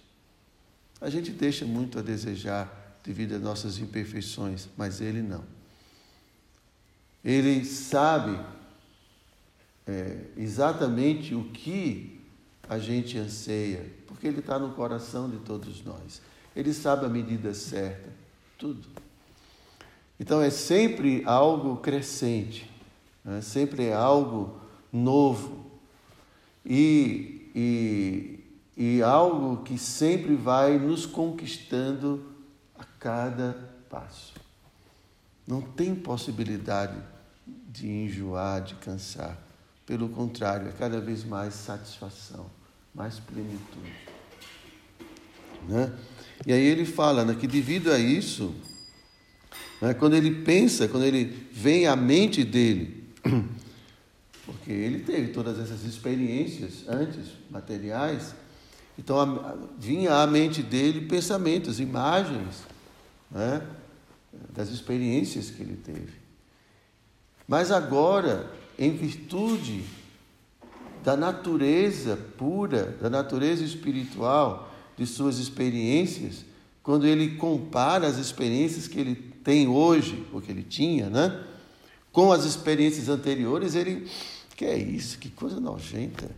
[1.00, 5.44] A gente deixa muito a desejar devido às nossas imperfeições, mas ele não.
[7.22, 8.38] Ele sabe
[9.86, 12.20] é, exatamente o que
[12.68, 16.22] a gente anseia, porque ele está no coração de todos nós.
[16.56, 18.10] Ele sabe a medida certa,
[18.58, 18.88] tudo.
[20.18, 22.70] Então é sempre algo crescente,
[23.22, 23.42] né?
[23.42, 24.58] sempre é algo
[24.90, 25.66] novo
[26.64, 28.40] e, e,
[28.76, 32.33] e algo que sempre vai nos conquistando
[33.04, 33.54] cada
[33.90, 34.32] passo.
[35.46, 36.96] Não tem possibilidade
[37.68, 39.38] de enjoar, de cansar.
[39.84, 42.46] Pelo contrário, é cada vez mais satisfação,
[42.94, 43.92] mais plenitude.
[45.68, 45.92] Né?
[46.46, 48.54] E aí ele fala né, que devido a isso,
[49.82, 53.04] né, quando ele pensa, quando ele vem à mente dele
[54.46, 58.34] porque ele teve todas essas experiências antes, materiais,
[58.98, 62.73] então a, vinha à mente dele pensamentos, imagens
[63.34, 63.60] né,
[64.50, 66.12] das experiências que ele teve.
[67.46, 69.84] Mas agora, em virtude
[71.02, 76.44] da natureza pura, da natureza espiritual de suas experiências,
[76.82, 81.44] quando ele compara as experiências que ele tem hoje, ou que ele tinha, né?
[82.12, 84.08] Com as experiências anteriores, ele.
[84.56, 85.18] Que é isso?
[85.18, 86.30] Que coisa nojenta.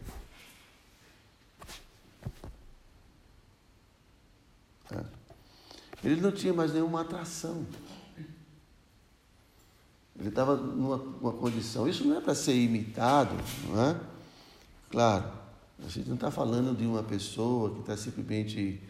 [6.06, 7.66] Ele não tinha mais nenhuma atração.
[10.18, 10.98] Ele estava numa
[11.32, 11.88] condição.
[11.88, 13.34] Isso não é para ser imitado,
[13.68, 14.00] não é?
[14.90, 15.30] Claro,
[15.84, 18.80] a gente não está falando de uma pessoa que está simplesmente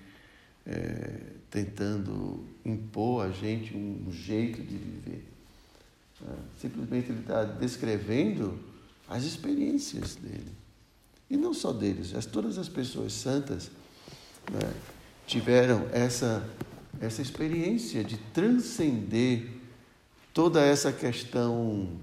[0.64, 5.26] é, tentando impor a gente um jeito de viver.
[6.22, 8.58] É, simplesmente ele está descrevendo
[9.08, 10.52] as experiências dele.
[11.28, 13.70] E não só deles, as, todas as pessoas santas
[14.52, 14.72] né,
[15.26, 16.48] tiveram essa,
[17.00, 19.48] essa experiência de transcender
[20.32, 21.98] toda essa questão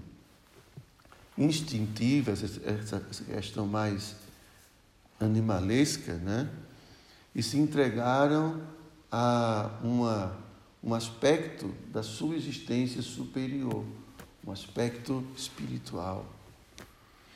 [1.38, 4.16] instintiva, essa, questão mais
[5.20, 6.50] animalesca, né?
[7.34, 8.62] e se entregaram
[9.12, 10.38] a uma,
[10.84, 13.86] um aspecto da sua existência superior,
[14.46, 16.26] um aspecto espiritual.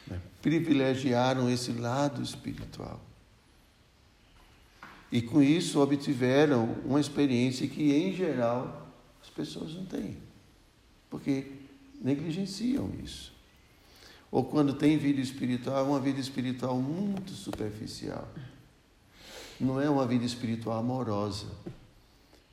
[0.08, 0.20] Né?
[0.41, 3.00] Privilegiaram esse lado espiritual.
[5.12, 8.88] E com isso obtiveram uma experiência que, em geral,
[9.22, 10.28] as pessoas não têm
[11.10, 11.52] porque
[12.02, 13.34] negligenciam isso.
[14.30, 18.28] Ou quando tem vida espiritual, é uma vida espiritual muito superficial.
[19.60, 21.48] Não é uma vida espiritual amorosa,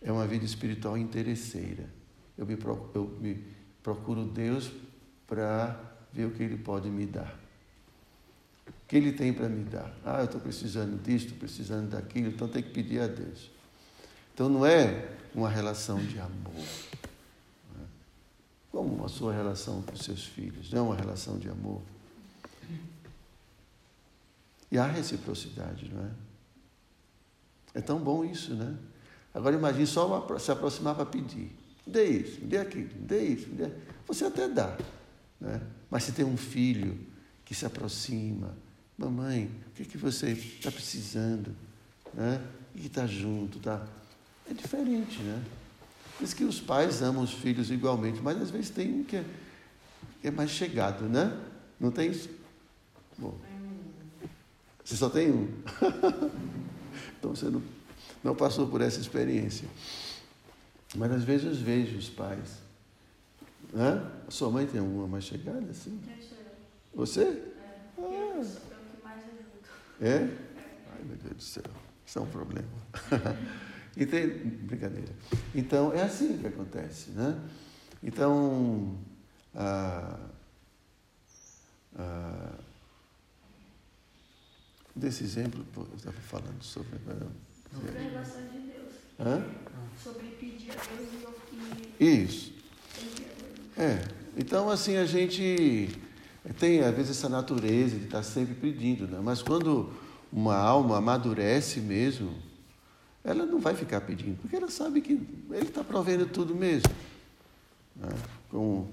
[0.01, 1.91] é uma vida espiritual interesseira.
[2.39, 3.45] Eu me, procuro, eu me
[3.83, 4.71] procuro Deus
[5.27, 5.79] para
[6.13, 7.44] ver o que Ele pode me dar.
[8.87, 9.95] Que Ele tem para me dar?
[10.05, 13.51] Ah, eu estou precisando disso, estou precisando daquilo, então tem que pedir a Deus.
[14.33, 16.65] Então não é uma relação de amor.
[18.71, 20.71] Como a sua relação com seus filhos?
[20.73, 21.81] Não é uma relação de amor?
[24.71, 26.11] E há reciprocidade, não é?
[27.75, 28.77] É tão bom isso, né?
[29.33, 31.51] Agora imagine só se aproximar para pedir.
[31.87, 33.49] Dê isso, dê aquilo, dê isso.
[33.51, 33.71] Dê...
[34.07, 34.77] Você até dá.
[35.41, 35.61] Né?
[35.91, 36.99] Mas se tem um filho
[37.45, 38.57] que se aproxima,
[38.97, 41.55] mamãe, o que, é que você está precisando?
[42.13, 42.41] Né?
[42.75, 43.87] E que está junto, tá?
[44.49, 45.43] É diferente, né?
[46.21, 49.25] Diz que os pais amam os filhos igualmente, mas às vezes tem um que é,
[50.21, 51.37] que é mais chegado, né?
[51.81, 52.31] Não tem isso?
[53.19, 53.37] Bom,
[54.85, 55.49] você só tem um.
[57.19, 57.63] então você não,
[58.23, 59.69] não passou por essa experiência.
[60.95, 62.59] Mas às vezes eu vejo os pais.
[63.73, 64.09] Né?
[64.29, 66.01] A sua mãe tem uma mais chegada, assim?
[66.95, 67.23] Você?
[67.23, 67.53] É.
[67.99, 68.74] Ah.
[70.01, 70.17] É?
[70.17, 71.63] Ai, meu Deus do céu.
[72.07, 72.69] Isso é um problema.
[73.97, 74.19] Então,
[74.67, 75.13] brincadeira.
[75.55, 77.41] Então, é assim que acontece, né?
[78.03, 78.99] Então,
[79.55, 80.19] ah,
[81.97, 82.59] ah,
[84.97, 86.99] desse exemplo, eu estava falando sobre...
[87.73, 88.95] Sobre a relação de Deus.
[89.21, 89.47] Hã?
[90.03, 91.09] Sobre pedir a Deus
[92.01, 92.25] e...
[92.25, 92.53] Isso.
[93.77, 94.05] É,
[94.37, 95.89] então assim, a gente
[96.53, 99.19] tem às vezes essa natureza de estar sempre pedindo, né?
[99.23, 99.93] mas quando
[100.33, 102.35] uma alma amadurece mesmo,
[103.23, 106.91] ela não vai ficar pedindo, porque ela sabe que Ele está provendo tudo mesmo.
[107.97, 108.09] Né?
[108.51, 108.91] Como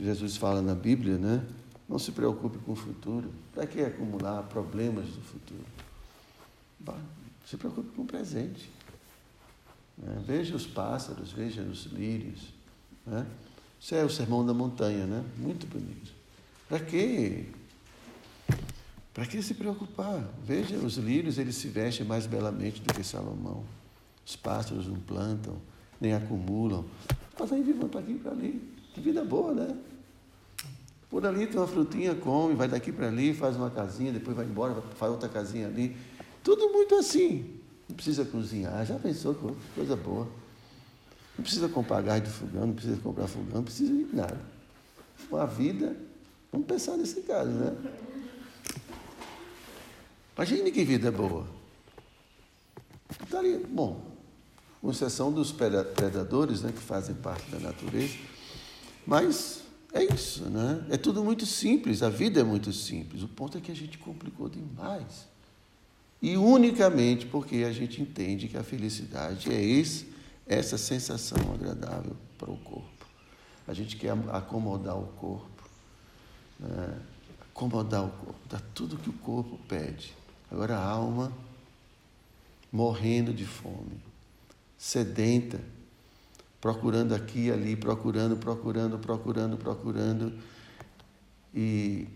[0.00, 1.44] Jesus fala na Bíblia, né?
[1.88, 3.30] não se preocupe com o futuro.
[3.52, 5.64] Para que acumular problemas do futuro?
[7.44, 8.70] Se preocupe com o presente.
[9.96, 10.22] Né?
[10.26, 12.54] Veja os pássaros, veja os lírios.
[13.06, 13.26] Né?
[13.80, 15.24] Isso é o sermão da montanha, né?
[15.36, 16.15] Muito bonito.
[16.68, 17.46] Para quê?
[19.14, 20.22] Para que se preocupar?
[20.44, 23.64] Veja, os lírios eles se vestem mais belamente do que Salomão.
[24.24, 25.56] Os pássaros não plantam,
[26.00, 26.84] nem acumulam.
[27.38, 28.74] Mas aí vivem para aqui e para ali.
[28.92, 29.76] Que vida boa, né?
[31.08, 34.44] Por ali tem uma frutinha, come, vai daqui para ali, faz uma casinha, depois vai
[34.44, 35.96] embora, faz outra casinha ali.
[36.42, 37.58] Tudo muito assim.
[37.88, 38.84] Não precisa cozinhar.
[38.84, 40.28] Já pensou que coisa boa.
[41.38, 44.40] Não precisa comprar gás de fogão, não precisa comprar fogão, não precisa de nada.
[45.30, 45.96] Uma vida,
[46.52, 47.76] vamos pensar nesse caso, né?
[50.36, 51.46] Imagine que vida boa.
[53.24, 54.02] Estaria, bom,
[54.80, 58.14] com exceção dos predadores, né, que fazem parte da natureza,
[59.06, 59.62] mas
[59.92, 60.84] é isso, né?
[60.90, 63.22] É tudo muito simples, a vida é muito simples.
[63.22, 65.26] O ponto é que a gente complicou demais.
[66.20, 70.12] E unicamente porque a gente entende que a felicidade é esse,
[70.46, 73.06] essa sensação agradável para o corpo.
[73.66, 75.55] A gente quer acomodar o corpo,
[76.58, 77.00] né?
[77.40, 80.14] acomodar o corpo, dar tudo que o corpo pede.
[80.50, 81.32] Agora a alma
[82.70, 84.02] morrendo de fome,
[84.76, 85.60] sedenta,
[86.60, 90.38] procurando aqui e ali, procurando, procurando, procurando, procurando.
[91.54, 92.06] E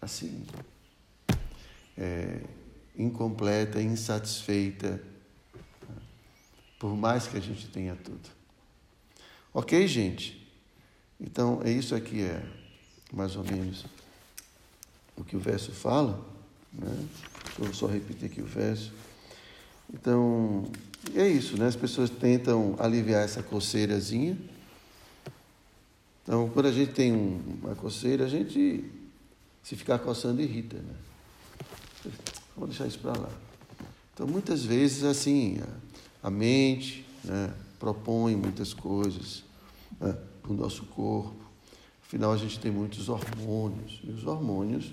[0.00, 0.46] assim,
[1.96, 2.44] é,
[2.96, 5.02] incompleta, insatisfeita,
[6.78, 8.28] por mais que a gente tenha tudo.
[9.52, 10.37] Ok, gente?
[11.20, 12.42] Então, é isso aqui, é
[13.12, 13.84] mais ou menos
[15.16, 16.24] o que o verso fala.
[16.72, 17.06] Né?
[17.58, 18.92] Vou só repetir aqui o verso.
[19.92, 20.64] Então,
[21.14, 21.66] é isso, né?
[21.66, 24.38] As pessoas tentam aliviar essa coceirazinha.
[26.22, 28.84] Então, quando a gente tem uma coceira, a gente,
[29.62, 30.94] se ficar coçando, irrita, né?
[32.54, 33.30] Vamos deixar isso para lá.
[34.12, 35.58] Então, muitas vezes, assim,
[36.22, 39.42] a, a mente né, propõe muitas coisas
[40.00, 40.16] né,
[40.48, 41.36] para o nosso corpo.
[42.02, 44.00] Afinal, a gente tem muitos hormônios.
[44.02, 44.90] E os hormônios,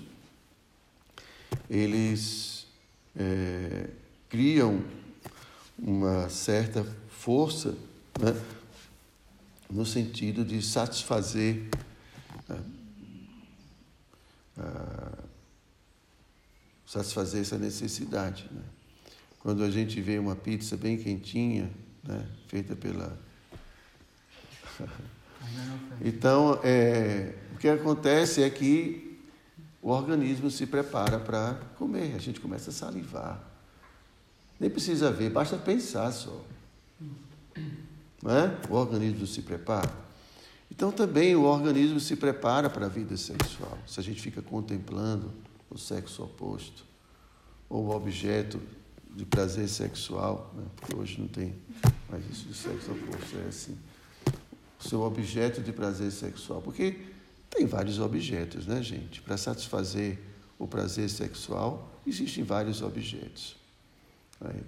[1.70, 2.66] eles
[3.16, 3.88] é,
[4.28, 4.84] criam
[5.78, 7.74] uma certa força
[8.20, 8.38] né,
[9.70, 11.68] no sentido de satisfazer
[12.48, 12.62] né,
[16.86, 18.46] satisfazer essa necessidade.
[18.50, 18.62] Né?
[19.40, 21.70] Quando a gente vê uma pizza bem quentinha,
[22.04, 23.25] né, feita pela.
[26.08, 29.18] Então, é, o que acontece é que
[29.82, 33.42] o organismo se prepara para comer, a gente começa a salivar.
[34.60, 36.44] Nem precisa ver, basta pensar só.
[37.56, 38.70] É?
[38.70, 39.92] O organismo se prepara.
[40.70, 43.76] Então também o organismo se prepara para a vida sexual.
[43.84, 45.32] Se a gente fica contemplando
[45.68, 46.84] o sexo oposto,
[47.68, 48.60] ou o objeto
[49.12, 50.64] de prazer sexual, né?
[50.76, 51.52] porque hoje não tem
[52.08, 53.76] mais isso de sexo oposto, é assim.
[54.78, 56.98] Seu objeto de prazer sexual, porque
[57.50, 59.22] tem vários objetos, né, gente?
[59.22, 60.18] Para satisfazer
[60.58, 63.56] o prazer sexual, existem vários objetos.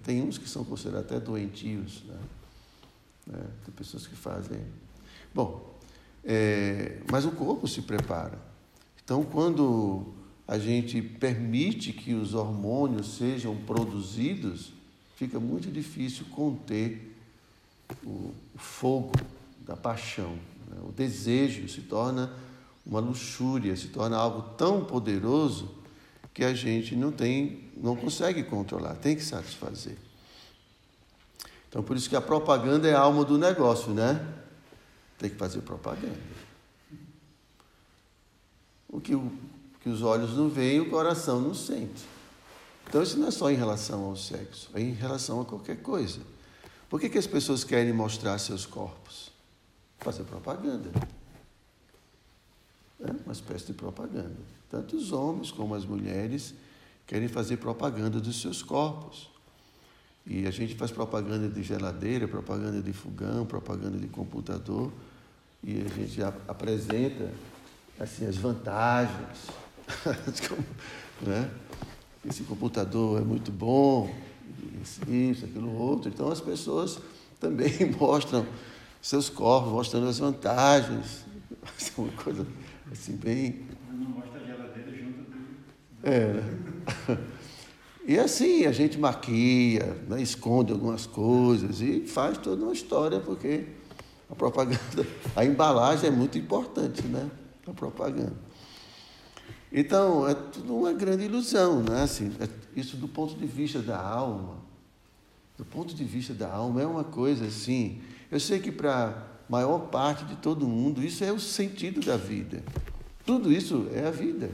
[0.03, 2.19] Tem uns que são considerados até doentios, né?
[3.31, 4.63] É, tem pessoas que fazem.
[5.35, 5.79] Bom,
[6.25, 8.39] é, mas o corpo se prepara.
[9.05, 10.15] Então, quando
[10.47, 14.73] a gente permite que os hormônios sejam produzidos,
[15.17, 17.15] fica muito difícil conter
[18.05, 19.13] o, fogo
[19.69, 20.33] da paixão.
[20.67, 20.79] Né?
[20.83, 22.33] O desejo se torna
[22.87, 25.71] uma luxúria, se torna algo tão poderoso
[26.33, 29.97] que a gente não tem, não consegue controlar, tem que satisfazer.
[31.69, 34.27] Então por isso que a propaganda é a alma do negócio, né?
[35.19, 36.19] Tem que fazer propaganda.
[38.89, 39.31] O que o
[39.81, 42.05] que os olhos não veem, o coração não sente.
[42.89, 46.21] Então isso não é só em relação ao sexo, é em relação a qualquer coisa.
[46.89, 49.28] Por que, que as pessoas querem mostrar seus corpos?
[49.99, 50.91] Fazer propaganda.
[53.01, 54.37] É uma espécie de propaganda.
[54.71, 56.55] Tanto os homens como as mulheres
[57.07, 59.31] querem fazer propaganda dos seus corpos.
[60.27, 64.93] E a gente faz propaganda de geladeira, propaganda de fogão, propaganda de computador,
[65.63, 67.33] e a gente apresenta
[67.99, 69.49] assim as vantagens
[71.23, 71.51] né?
[72.25, 74.15] Esse computador é muito bom,
[75.09, 76.11] isso, aquilo outro.
[76.11, 76.99] Então as pessoas
[77.41, 78.47] também mostram
[79.09, 81.25] seus corpos, mostrando as vantagens.
[81.79, 82.47] É uma coisa
[82.93, 83.67] assim bem.
[83.91, 85.25] Não mostra a geladeira junto.
[86.03, 86.35] É.
[86.35, 87.19] Né?
[88.07, 90.21] E assim, a gente maquia, né?
[90.21, 93.67] esconde algumas coisas e faz toda uma história, porque
[94.31, 95.07] a propaganda,
[95.37, 97.31] a embalagem é muito importante, né?
[97.67, 98.37] A propaganda.
[99.73, 102.03] Então, é tudo uma grande ilusão, né?
[102.03, 104.57] Assim, é, isso do ponto de vista da alma,
[105.57, 108.01] do ponto de vista da alma, é uma coisa assim.
[108.31, 112.17] Eu sei que para a maior parte de todo mundo, isso é o sentido da
[112.17, 112.63] vida.
[113.25, 114.51] Tudo isso é a vida.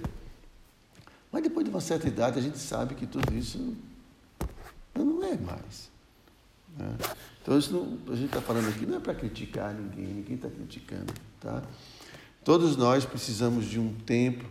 [1.30, 3.76] Mas depois de uma certa idade, a gente sabe que tudo isso
[4.94, 5.90] não é mais.
[6.78, 6.96] Né?
[7.42, 10.48] Então, isso não, a gente está falando aqui não é para criticar ninguém, ninguém está
[10.48, 11.12] criticando.
[11.40, 11.62] Tá?
[12.44, 14.44] Todos nós precisamos de um tempo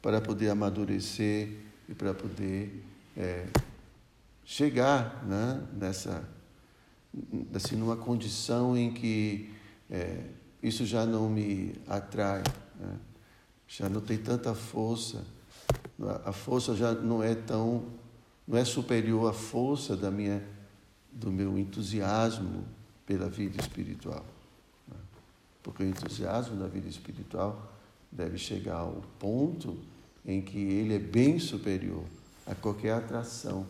[0.00, 1.50] para poder amadurecer
[1.88, 2.84] e para poder
[3.16, 3.46] é,
[4.44, 6.22] chegar né, nessa,
[7.54, 9.50] assim, numa condição em que
[9.90, 10.24] é,
[10.62, 12.42] isso já não me atrai,
[12.78, 12.96] né?
[13.66, 15.24] já não tem tanta força,
[16.24, 17.84] a força já não é tão,
[18.46, 20.42] não é superior à força da minha,
[21.12, 22.64] do meu entusiasmo
[23.06, 24.24] pela vida espiritual,
[24.86, 24.96] né?
[25.62, 27.72] porque o entusiasmo da vida espiritual
[28.10, 29.78] deve chegar ao ponto
[30.24, 32.04] em que ele é bem superior
[32.46, 33.66] a qualquer atração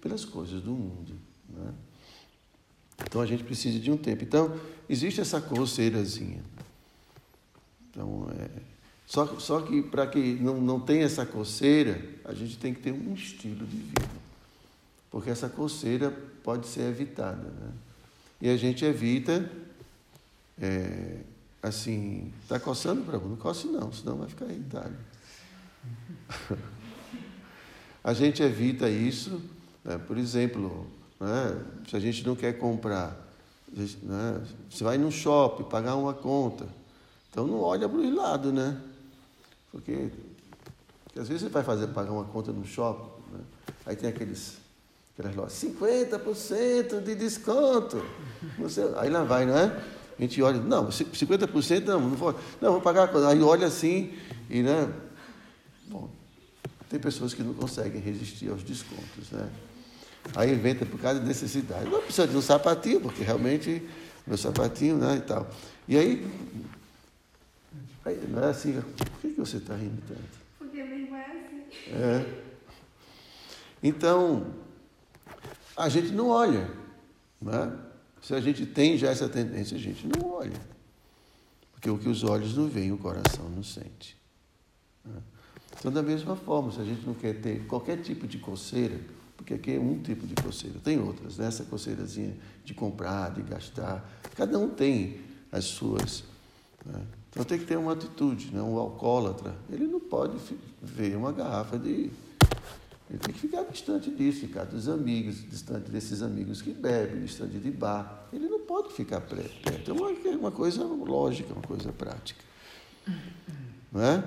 [0.00, 1.14] pelas coisas do mundo.
[1.48, 1.72] Né?
[3.00, 4.22] Então a gente precisa de um tempo.
[4.24, 6.42] Então, existe essa coceirazinha.
[7.90, 8.48] Então, é,
[9.06, 12.92] só, só que para que não, não tenha essa coceira, a gente tem que ter
[12.92, 14.10] um estilo de vida.
[15.10, 16.10] Porque essa coceira
[16.42, 17.42] pode ser evitada.
[17.50, 17.70] Né?
[18.40, 19.50] E a gente evita
[20.60, 21.18] é,
[21.62, 24.96] assim, está coçando para não coce não, senão vai ficar irritado.
[28.04, 29.40] A gente evita isso,
[29.84, 29.96] né?
[29.96, 30.90] por exemplo,
[31.22, 31.56] né?
[31.88, 33.16] se a gente não quer comprar,
[34.02, 34.42] né?
[34.68, 36.66] você vai no shopping pagar uma conta,
[37.30, 38.76] então não olha para o lado, né?
[39.70, 40.10] Porque,
[41.04, 43.40] porque, às vezes você vai fazer pagar uma conta no shopping, né?
[43.86, 44.58] aí tem aqueles
[45.14, 48.04] aquelas lojas, 50% de desconto.
[48.68, 49.66] Sei, aí lá vai, não é?
[50.18, 53.14] A gente olha, não, 50% não, não vou, não, vou pagar.
[53.28, 54.12] Aí olha assim
[54.50, 54.92] e, né?
[55.86, 56.10] Bom,
[56.90, 59.48] tem pessoas que não conseguem resistir aos descontos, né?
[60.34, 61.90] Aí inventa por causa de necessidade.
[61.90, 63.82] Não precisa de um sapatinho, porque realmente
[64.26, 65.50] meu sapatinho, né, e tal.
[65.88, 66.26] E aí,
[68.04, 70.42] aí não é assim, por que, que você está rindo tanto?
[70.58, 71.64] Porque mesmo é assim.
[71.92, 72.42] É.
[73.82, 74.46] Então,
[75.76, 76.70] a gente não olha.
[77.40, 77.76] Né?
[78.22, 80.60] Se a gente tem já essa tendência, a gente não olha.
[81.72, 84.16] Porque o que os olhos não veem, o coração não sente.
[85.04, 85.20] Né?
[85.76, 89.00] Então, da mesma forma, se a gente não quer ter qualquer tipo de coceira,
[89.42, 91.46] porque aqui é um tipo de coceira, tem outras, né?
[91.46, 95.20] essa coceirazinha de comprar, de gastar, cada um tem
[95.50, 96.22] as suas.
[96.86, 97.02] Né?
[97.30, 98.62] Então tem que ter uma atitude, né?
[98.62, 100.38] um alcoólatra, ele não pode
[100.80, 102.10] ver uma garrafa de
[103.10, 107.58] ele tem que ficar distante disso, ficar dos amigos, distante desses amigos que bebem, distante
[107.58, 108.26] de bar.
[108.32, 109.90] Ele não pode ficar perto.
[109.90, 112.42] É uma, uma coisa lógica, uma coisa prática.
[113.92, 114.24] Não é?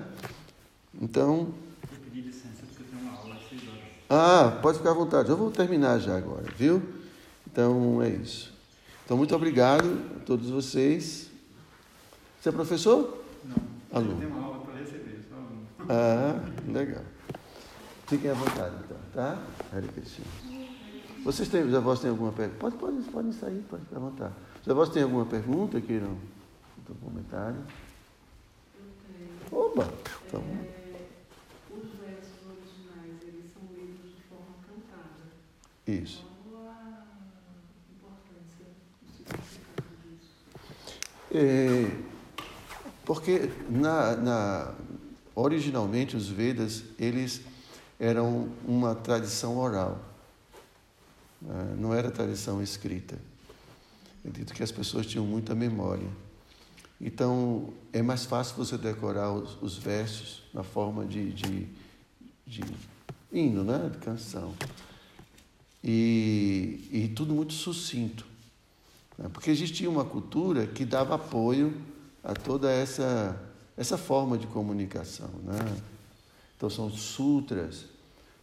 [1.02, 1.52] Então.
[1.90, 3.95] Eu pedi licença porque eu tenho uma aula às 6 horas.
[4.08, 5.28] Ah, pode ficar à vontade.
[5.30, 6.82] Eu vou terminar já agora, viu?
[7.46, 8.52] Então é isso.
[9.04, 9.86] Então, muito obrigado
[10.16, 11.30] a todos vocês.
[12.40, 13.22] Você é professor?
[13.44, 13.56] Não.
[13.92, 14.12] Aluno.
[14.12, 15.66] Eu tenho uma aula para receber, só aluno.
[15.88, 16.40] Ah,
[16.72, 17.02] legal.
[18.06, 19.38] Fiquem à vontade, então, tá?
[19.72, 20.24] Hare Krishna.
[21.24, 22.60] Vocês têm, os avós têm alguma pergunta?
[22.60, 24.34] Pode, pode, podem sair, pode ficar à vontade.
[24.62, 26.18] Os avós têm alguma pergunta no,
[26.88, 27.58] no comentário?
[29.50, 29.92] Oba!
[30.28, 31.06] Então, É,
[31.68, 35.32] os versos originais, eles são lidos de forma cantada.
[35.86, 36.24] Isso.
[41.32, 41.90] É,
[43.04, 44.74] porque na, na,
[45.34, 47.42] originalmente os Vedas eles
[47.98, 50.00] eram uma tradição oral,
[51.40, 51.74] né?
[51.78, 53.18] não era tradição escrita.
[54.24, 56.08] Eu dito que as pessoas tinham muita memória.
[57.00, 61.68] Então é mais fácil você decorar os, os versos na forma de, de,
[62.46, 62.62] de
[63.30, 63.90] hino, né?
[63.92, 64.54] de canção.
[65.88, 68.26] E, e tudo muito sucinto.
[69.16, 69.28] Né?
[69.32, 71.72] Porque existia uma cultura que dava apoio
[72.24, 73.40] a toda essa,
[73.76, 75.30] essa forma de comunicação.
[75.44, 75.58] Né?
[76.56, 77.84] Então, são sutras,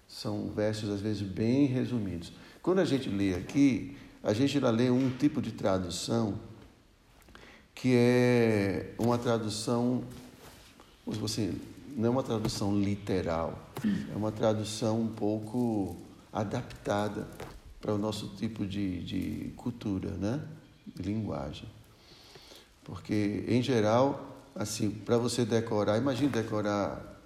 [0.08, 2.32] são versos às vezes bem resumidos.
[2.62, 6.40] Quando a gente lê aqui, a gente já lê um tipo de tradução
[7.76, 10.04] que é uma tradução,
[11.26, 11.60] assim,
[11.98, 15.98] não é uma tradução literal, é uma tradução um pouco
[16.34, 17.28] adaptada
[17.80, 20.42] para o nosso tipo de, de cultura, né?
[20.88, 21.70] de linguagem.
[22.84, 27.22] Porque, em geral, assim, para você decorar, imagine decorar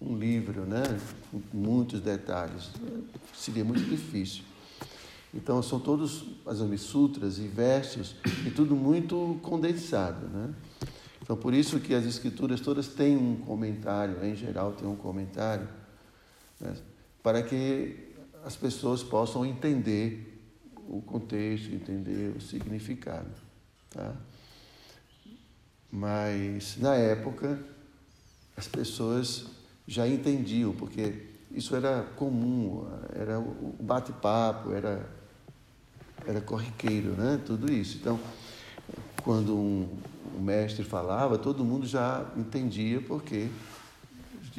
[0.00, 0.82] um livro, né?
[1.30, 2.70] com muitos detalhes,
[3.34, 4.44] seria muito difícil.
[5.32, 8.16] Então, são todos as sutras e versos,
[8.46, 10.26] e tudo muito condensado.
[10.28, 10.54] Né?
[11.22, 15.68] Então, por isso que as escrituras todas têm um comentário, em geral, tem um comentário,
[16.60, 16.74] né?
[17.22, 18.05] para que
[18.46, 20.40] as pessoas possam entender
[20.88, 23.28] o contexto, entender o significado.
[23.90, 24.14] Tá?
[25.90, 27.58] Mas, na época,
[28.56, 29.46] as pessoas
[29.84, 32.86] já entendiam, porque isso era comum,
[33.16, 35.10] era o bate-papo, era,
[36.24, 37.42] era corriqueiro, né?
[37.44, 37.96] tudo isso.
[37.96, 38.20] Então,
[39.24, 39.88] quando um,
[40.38, 43.48] um mestre falava, todo mundo já entendia, porque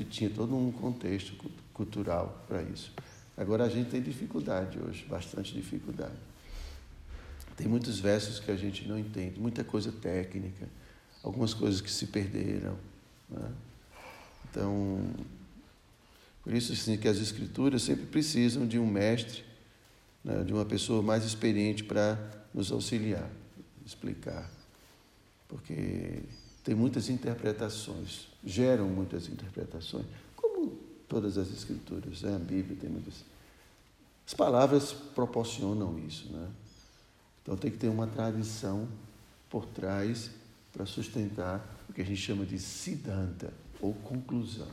[0.10, 1.38] tinha todo um contexto
[1.74, 2.92] cultural para isso.
[3.38, 6.18] Agora a gente tem dificuldade hoje, bastante dificuldade.
[7.56, 10.68] Tem muitos versos que a gente não entende, muita coisa técnica,
[11.24, 12.76] algumas coisas que se perderam.
[13.30, 13.52] Né?
[14.50, 15.08] Então,
[16.44, 19.44] por isso assim, que as escrituras sempre precisam de um mestre,
[20.24, 22.18] né, de uma pessoa mais experiente para
[22.54, 23.30] nos auxiliar,
[23.86, 24.50] explicar.
[25.48, 26.24] Porque
[26.64, 30.06] tem muitas interpretações, geram muitas interpretações,
[31.08, 32.36] todas as escrituras, né?
[32.36, 33.24] a Bíblia tem muitas.
[34.26, 36.50] As palavras proporcionam isso, né?
[37.42, 38.88] Então tem que ter uma tradição
[39.50, 40.30] por trás
[40.74, 44.68] para sustentar o que a gente chama de siddhanta, ou conclusão.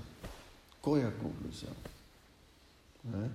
[0.83, 1.73] Qual é a conclusão?
[3.05, 3.31] Né?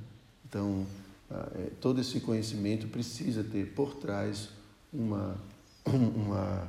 [0.46, 0.86] Então,
[1.32, 4.50] é, todo esse conhecimento precisa ter por trás
[4.92, 5.38] uma,
[5.86, 6.68] uma,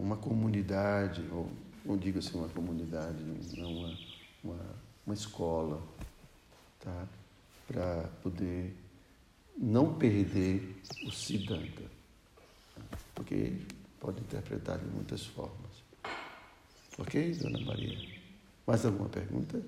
[0.00, 1.50] uma comunidade, ou
[1.84, 3.18] não digo assim uma comunidade,
[3.58, 3.98] uma,
[4.44, 4.60] uma,
[5.06, 5.82] uma escola,
[6.80, 7.08] tá?
[7.66, 8.76] Para poder
[9.56, 11.82] não perder o Siddhanta.
[13.14, 13.54] Porque
[13.98, 15.82] pode interpretar de muitas formas.
[16.98, 17.98] Ok, Dona Maria?
[18.66, 19.62] Mais alguma pergunta?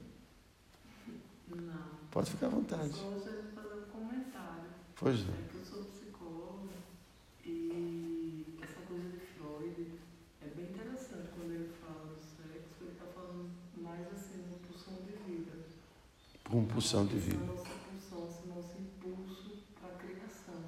[1.49, 1.87] Não.
[2.11, 2.95] Pode ficar à vontade.
[2.95, 4.71] Só um comentário.
[4.97, 5.46] Pois não.
[16.57, 17.45] Compulsão de vida.
[17.45, 20.63] nossa pulsão, esse nosso impulso para a criação.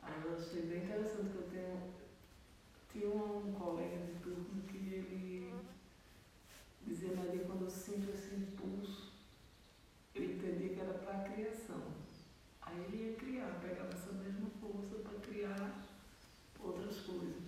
[0.00, 1.82] Aí eu achei bem interessante que eu tenho.
[2.92, 5.52] Tinha um colega de turno que ele
[6.86, 9.10] dizia, Maria, quando eu sinto esse impulso,
[10.14, 11.82] eu entendia que era para a criação.
[12.62, 15.84] Aí ele ia criar, pegava essa mesma força para criar
[16.60, 17.42] outras coisas.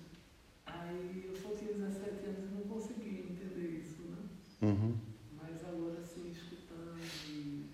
[0.66, 4.28] Aí eu só tinha 17 anos e não conseguia entender isso, né?
[4.62, 4.96] Uhum.
[5.40, 7.70] Mas agora assim, escutando e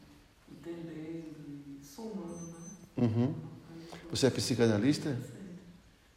[0.51, 1.37] entendendo
[1.67, 2.59] e somando, né?
[2.99, 3.35] Uhum.
[3.71, 5.19] Aí, Você é psicanalista?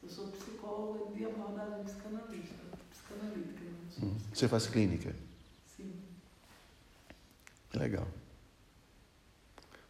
[0.03, 2.53] Eu sou psicóloga de abordagem psicanalista,
[2.91, 4.03] psicanalítica, né?
[4.03, 4.17] Uhum.
[4.31, 5.15] Você faz clínica?
[5.75, 5.93] Sim.
[7.73, 8.07] Legal.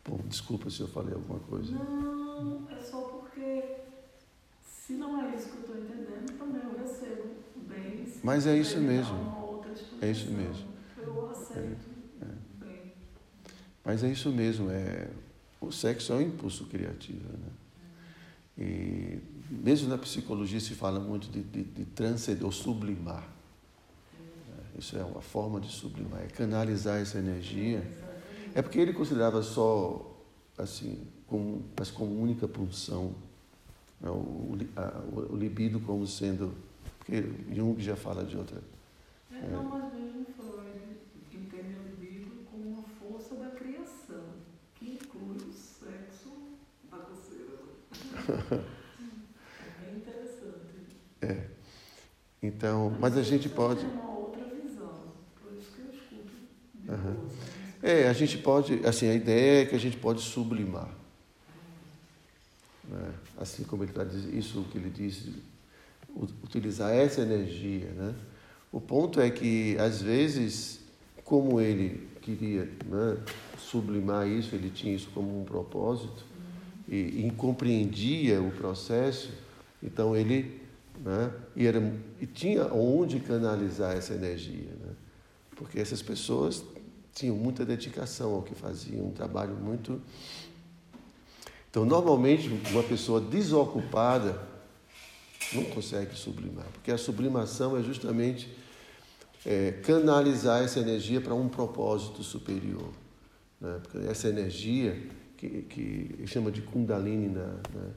[0.05, 1.70] Bom, desculpa se eu falei alguma coisa.
[1.70, 3.76] Não, é só porque
[4.66, 8.05] se não é isso que eu estou entendendo, também eu recebo bem.
[8.05, 9.66] se Mas é isso mesmo.
[10.01, 10.66] É isso mesmo.
[10.97, 11.89] Eu aceito
[12.58, 12.93] bem.
[13.84, 15.10] Mas é isso mesmo, é,
[15.60, 17.28] o sexo é um impulso criativo.
[17.34, 17.66] Né?
[18.58, 23.28] E mesmo na psicologia se fala muito de, de, de transcender ou sublimar.
[24.76, 27.86] É, Isso é uma forma de sublimar, é canalizar essa energia.
[28.55, 30.16] É porque ele considerava só,
[30.58, 33.14] assim, como, mas como única punção,
[34.01, 34.10] né?
[34.10, 34.58] o,
[35.30, 36.53] o libido como sendo.
[36.97, 38.62] Porque Jung já fala de outra.
[39.32, 40.97] É, não, mas mesmo Freud
[41.32, 44.24] entende o libido como uma força da criação,
[44.76, 46.32] que inclui o sexo
[46.89, 47.60] bagunceiro.
[48.16, 51.48] é bem interessante.
[52.42, 53.82] Então, mas a gente pode.
[53.82, 56.32] Tem uma outra visão, por isso que eu escuto
[56.86, 57.18] sabe?
[57.82, 60.90] É, a gente pode, assim, a ideia é que a gente pode sublimar.
[62.88, 63.14] Né?
[63.38, 65.34] Assim como ele está dizendo, isso que ele disse,
[66.44, 67.92] utilizar essa energia.
[67.92, 68.16] Né?
[68.72, 70.80] O ponto é que, às vezes,
[71.24, 73.18] como ele queria né,
[73.58, 76.26] sublimar isso, ele tinha isso como um propósito
[76.88, 79.32] e, e compreendia o processo,
[79.82, 80.62] então ele
[81.04, 81.80] né, e era,
[82.20, 84.72] e tinha onde canalizar essa energia.
[84.72, 84.94] Né?
[85.56, 86.64] Porque essas pessoas
[87.14, 90.02] tinham muita dedicação ao que faziam, um trabalho muito.
[91.70, 94.40] Então, normalmente, uma pessoa desocupada
[95.54, 98.50] não consegue sublimar, porque a sublimação é justamente
[99.46, 102.90] é, canalizar essa energia para um propósito superior.
[103.62, 103.80] Né?
[103.82, 107.56] Porque essa energia, que, que chama de Kundalini, né?
[107.74, 107.92] né?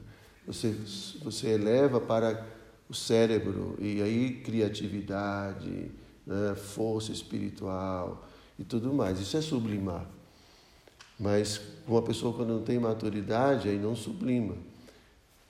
[0.45, 0.75] você,
[1.23, 2.45] você eleva para
[2.87, 5.91] o cérebro, e aí criatividade,
[6.25, 6.55] né?
[6.55, 8.27] força espiritual
[8.59, 9.19] e tudo mais.
[9.19, 10.05] Isso é sublimar.
[11.19, 14.55] Mas uma pessoa quando não tem maturidade, aí não sublima.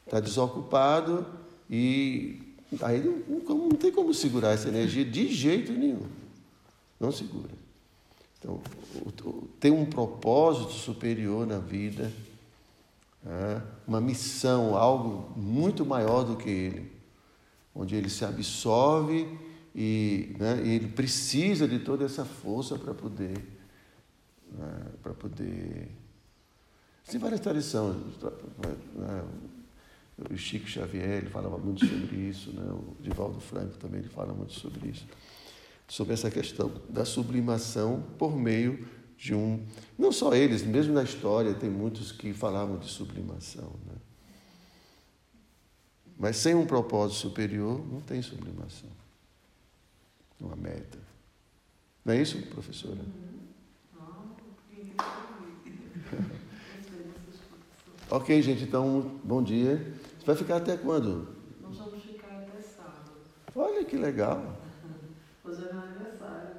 [0.06, 1.26] Está desocupado
[1.70, 6.06] e aí não, não, não tem como segurar essa energia de jeito nenhum.
[7.00, 7.61] Não segura.
[8.42, 8.60] Então,
[9.60, 12.12] tem um propósito superior na vida,
[13.24, 13.62] né?
[13.88, 16.92] uma missão, algo muito maior do que ele,
[17.76, 19.28] onde ele se absorve
[19.76, 23.38] e, né, ele precisa de toda essa força para poder,
[24.52, 25.90] né, para poder.
[27.10, 27.96] Tem várias tradições.
[30.30, 32.72] O Chico Xavier ele falava muito sobre isso, né?
[32.72, 35.06] o Divaldo Franco também ele fala muito sobre isso,
[35.92, 38.88] sobre essa questão da sublimação por meio
[39.18, 39.62] de um.
[40.00, 43.76] Não só eles, mesmo na história tem muitos que falavam de sublimação.
[43.86, 43.96] Né?
[46.18, 48.90] Mas sem um propósito superior, não tem sublimação.
[50.40, 50.98] Uma meta.
[52.06, 53.02] Não é isso, professora?
[56.80, 57.46] Explicação.
[58.10, 59.94] Ok, gente, então, bom dia.
[60.18, 61.36] Você vai ficar até quando?
[61.62, 63.12] Nós vamos ficar até sábado.
[63.54, 64.61] Olha que legal.
[65.44, 66.56] Hoje é meu aniversário,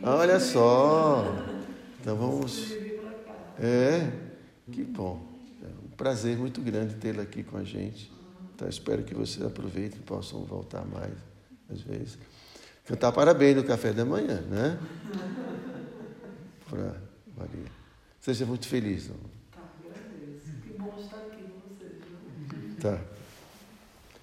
[0.00, 0.16] tá?
[0.16, 1.24] Olha só.
[2.04, 2.70] Então vamos.
[3.58, 4.12] É,
[4.70, 5.26] que bom.
[5.62, 8.12] É um prazer muito grande tê-la aqui com a gente.
[8.54, 11.14] Então espero que vocês aproveitem e possam voltar mais
[11.72, 12.18] às vezes.
[12.84, 14.78] Cantar parabéns no café da manhã, né?
[16.68, 17.00] Para
[17.34, 17.72] Maria.
[18.20, 19.08] Seja muito feliz.
[19.08, 19.16] não?
[19.50, 20.60] Tá, agradeço.
[20.62, 22.76] Que bom estar aqui com vocês.
[22.82, 23.00] Tá.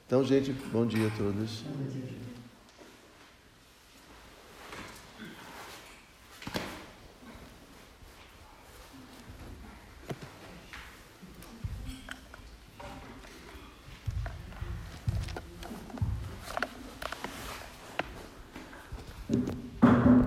[0.06, 1.64] Então, gente, bom dia a todos.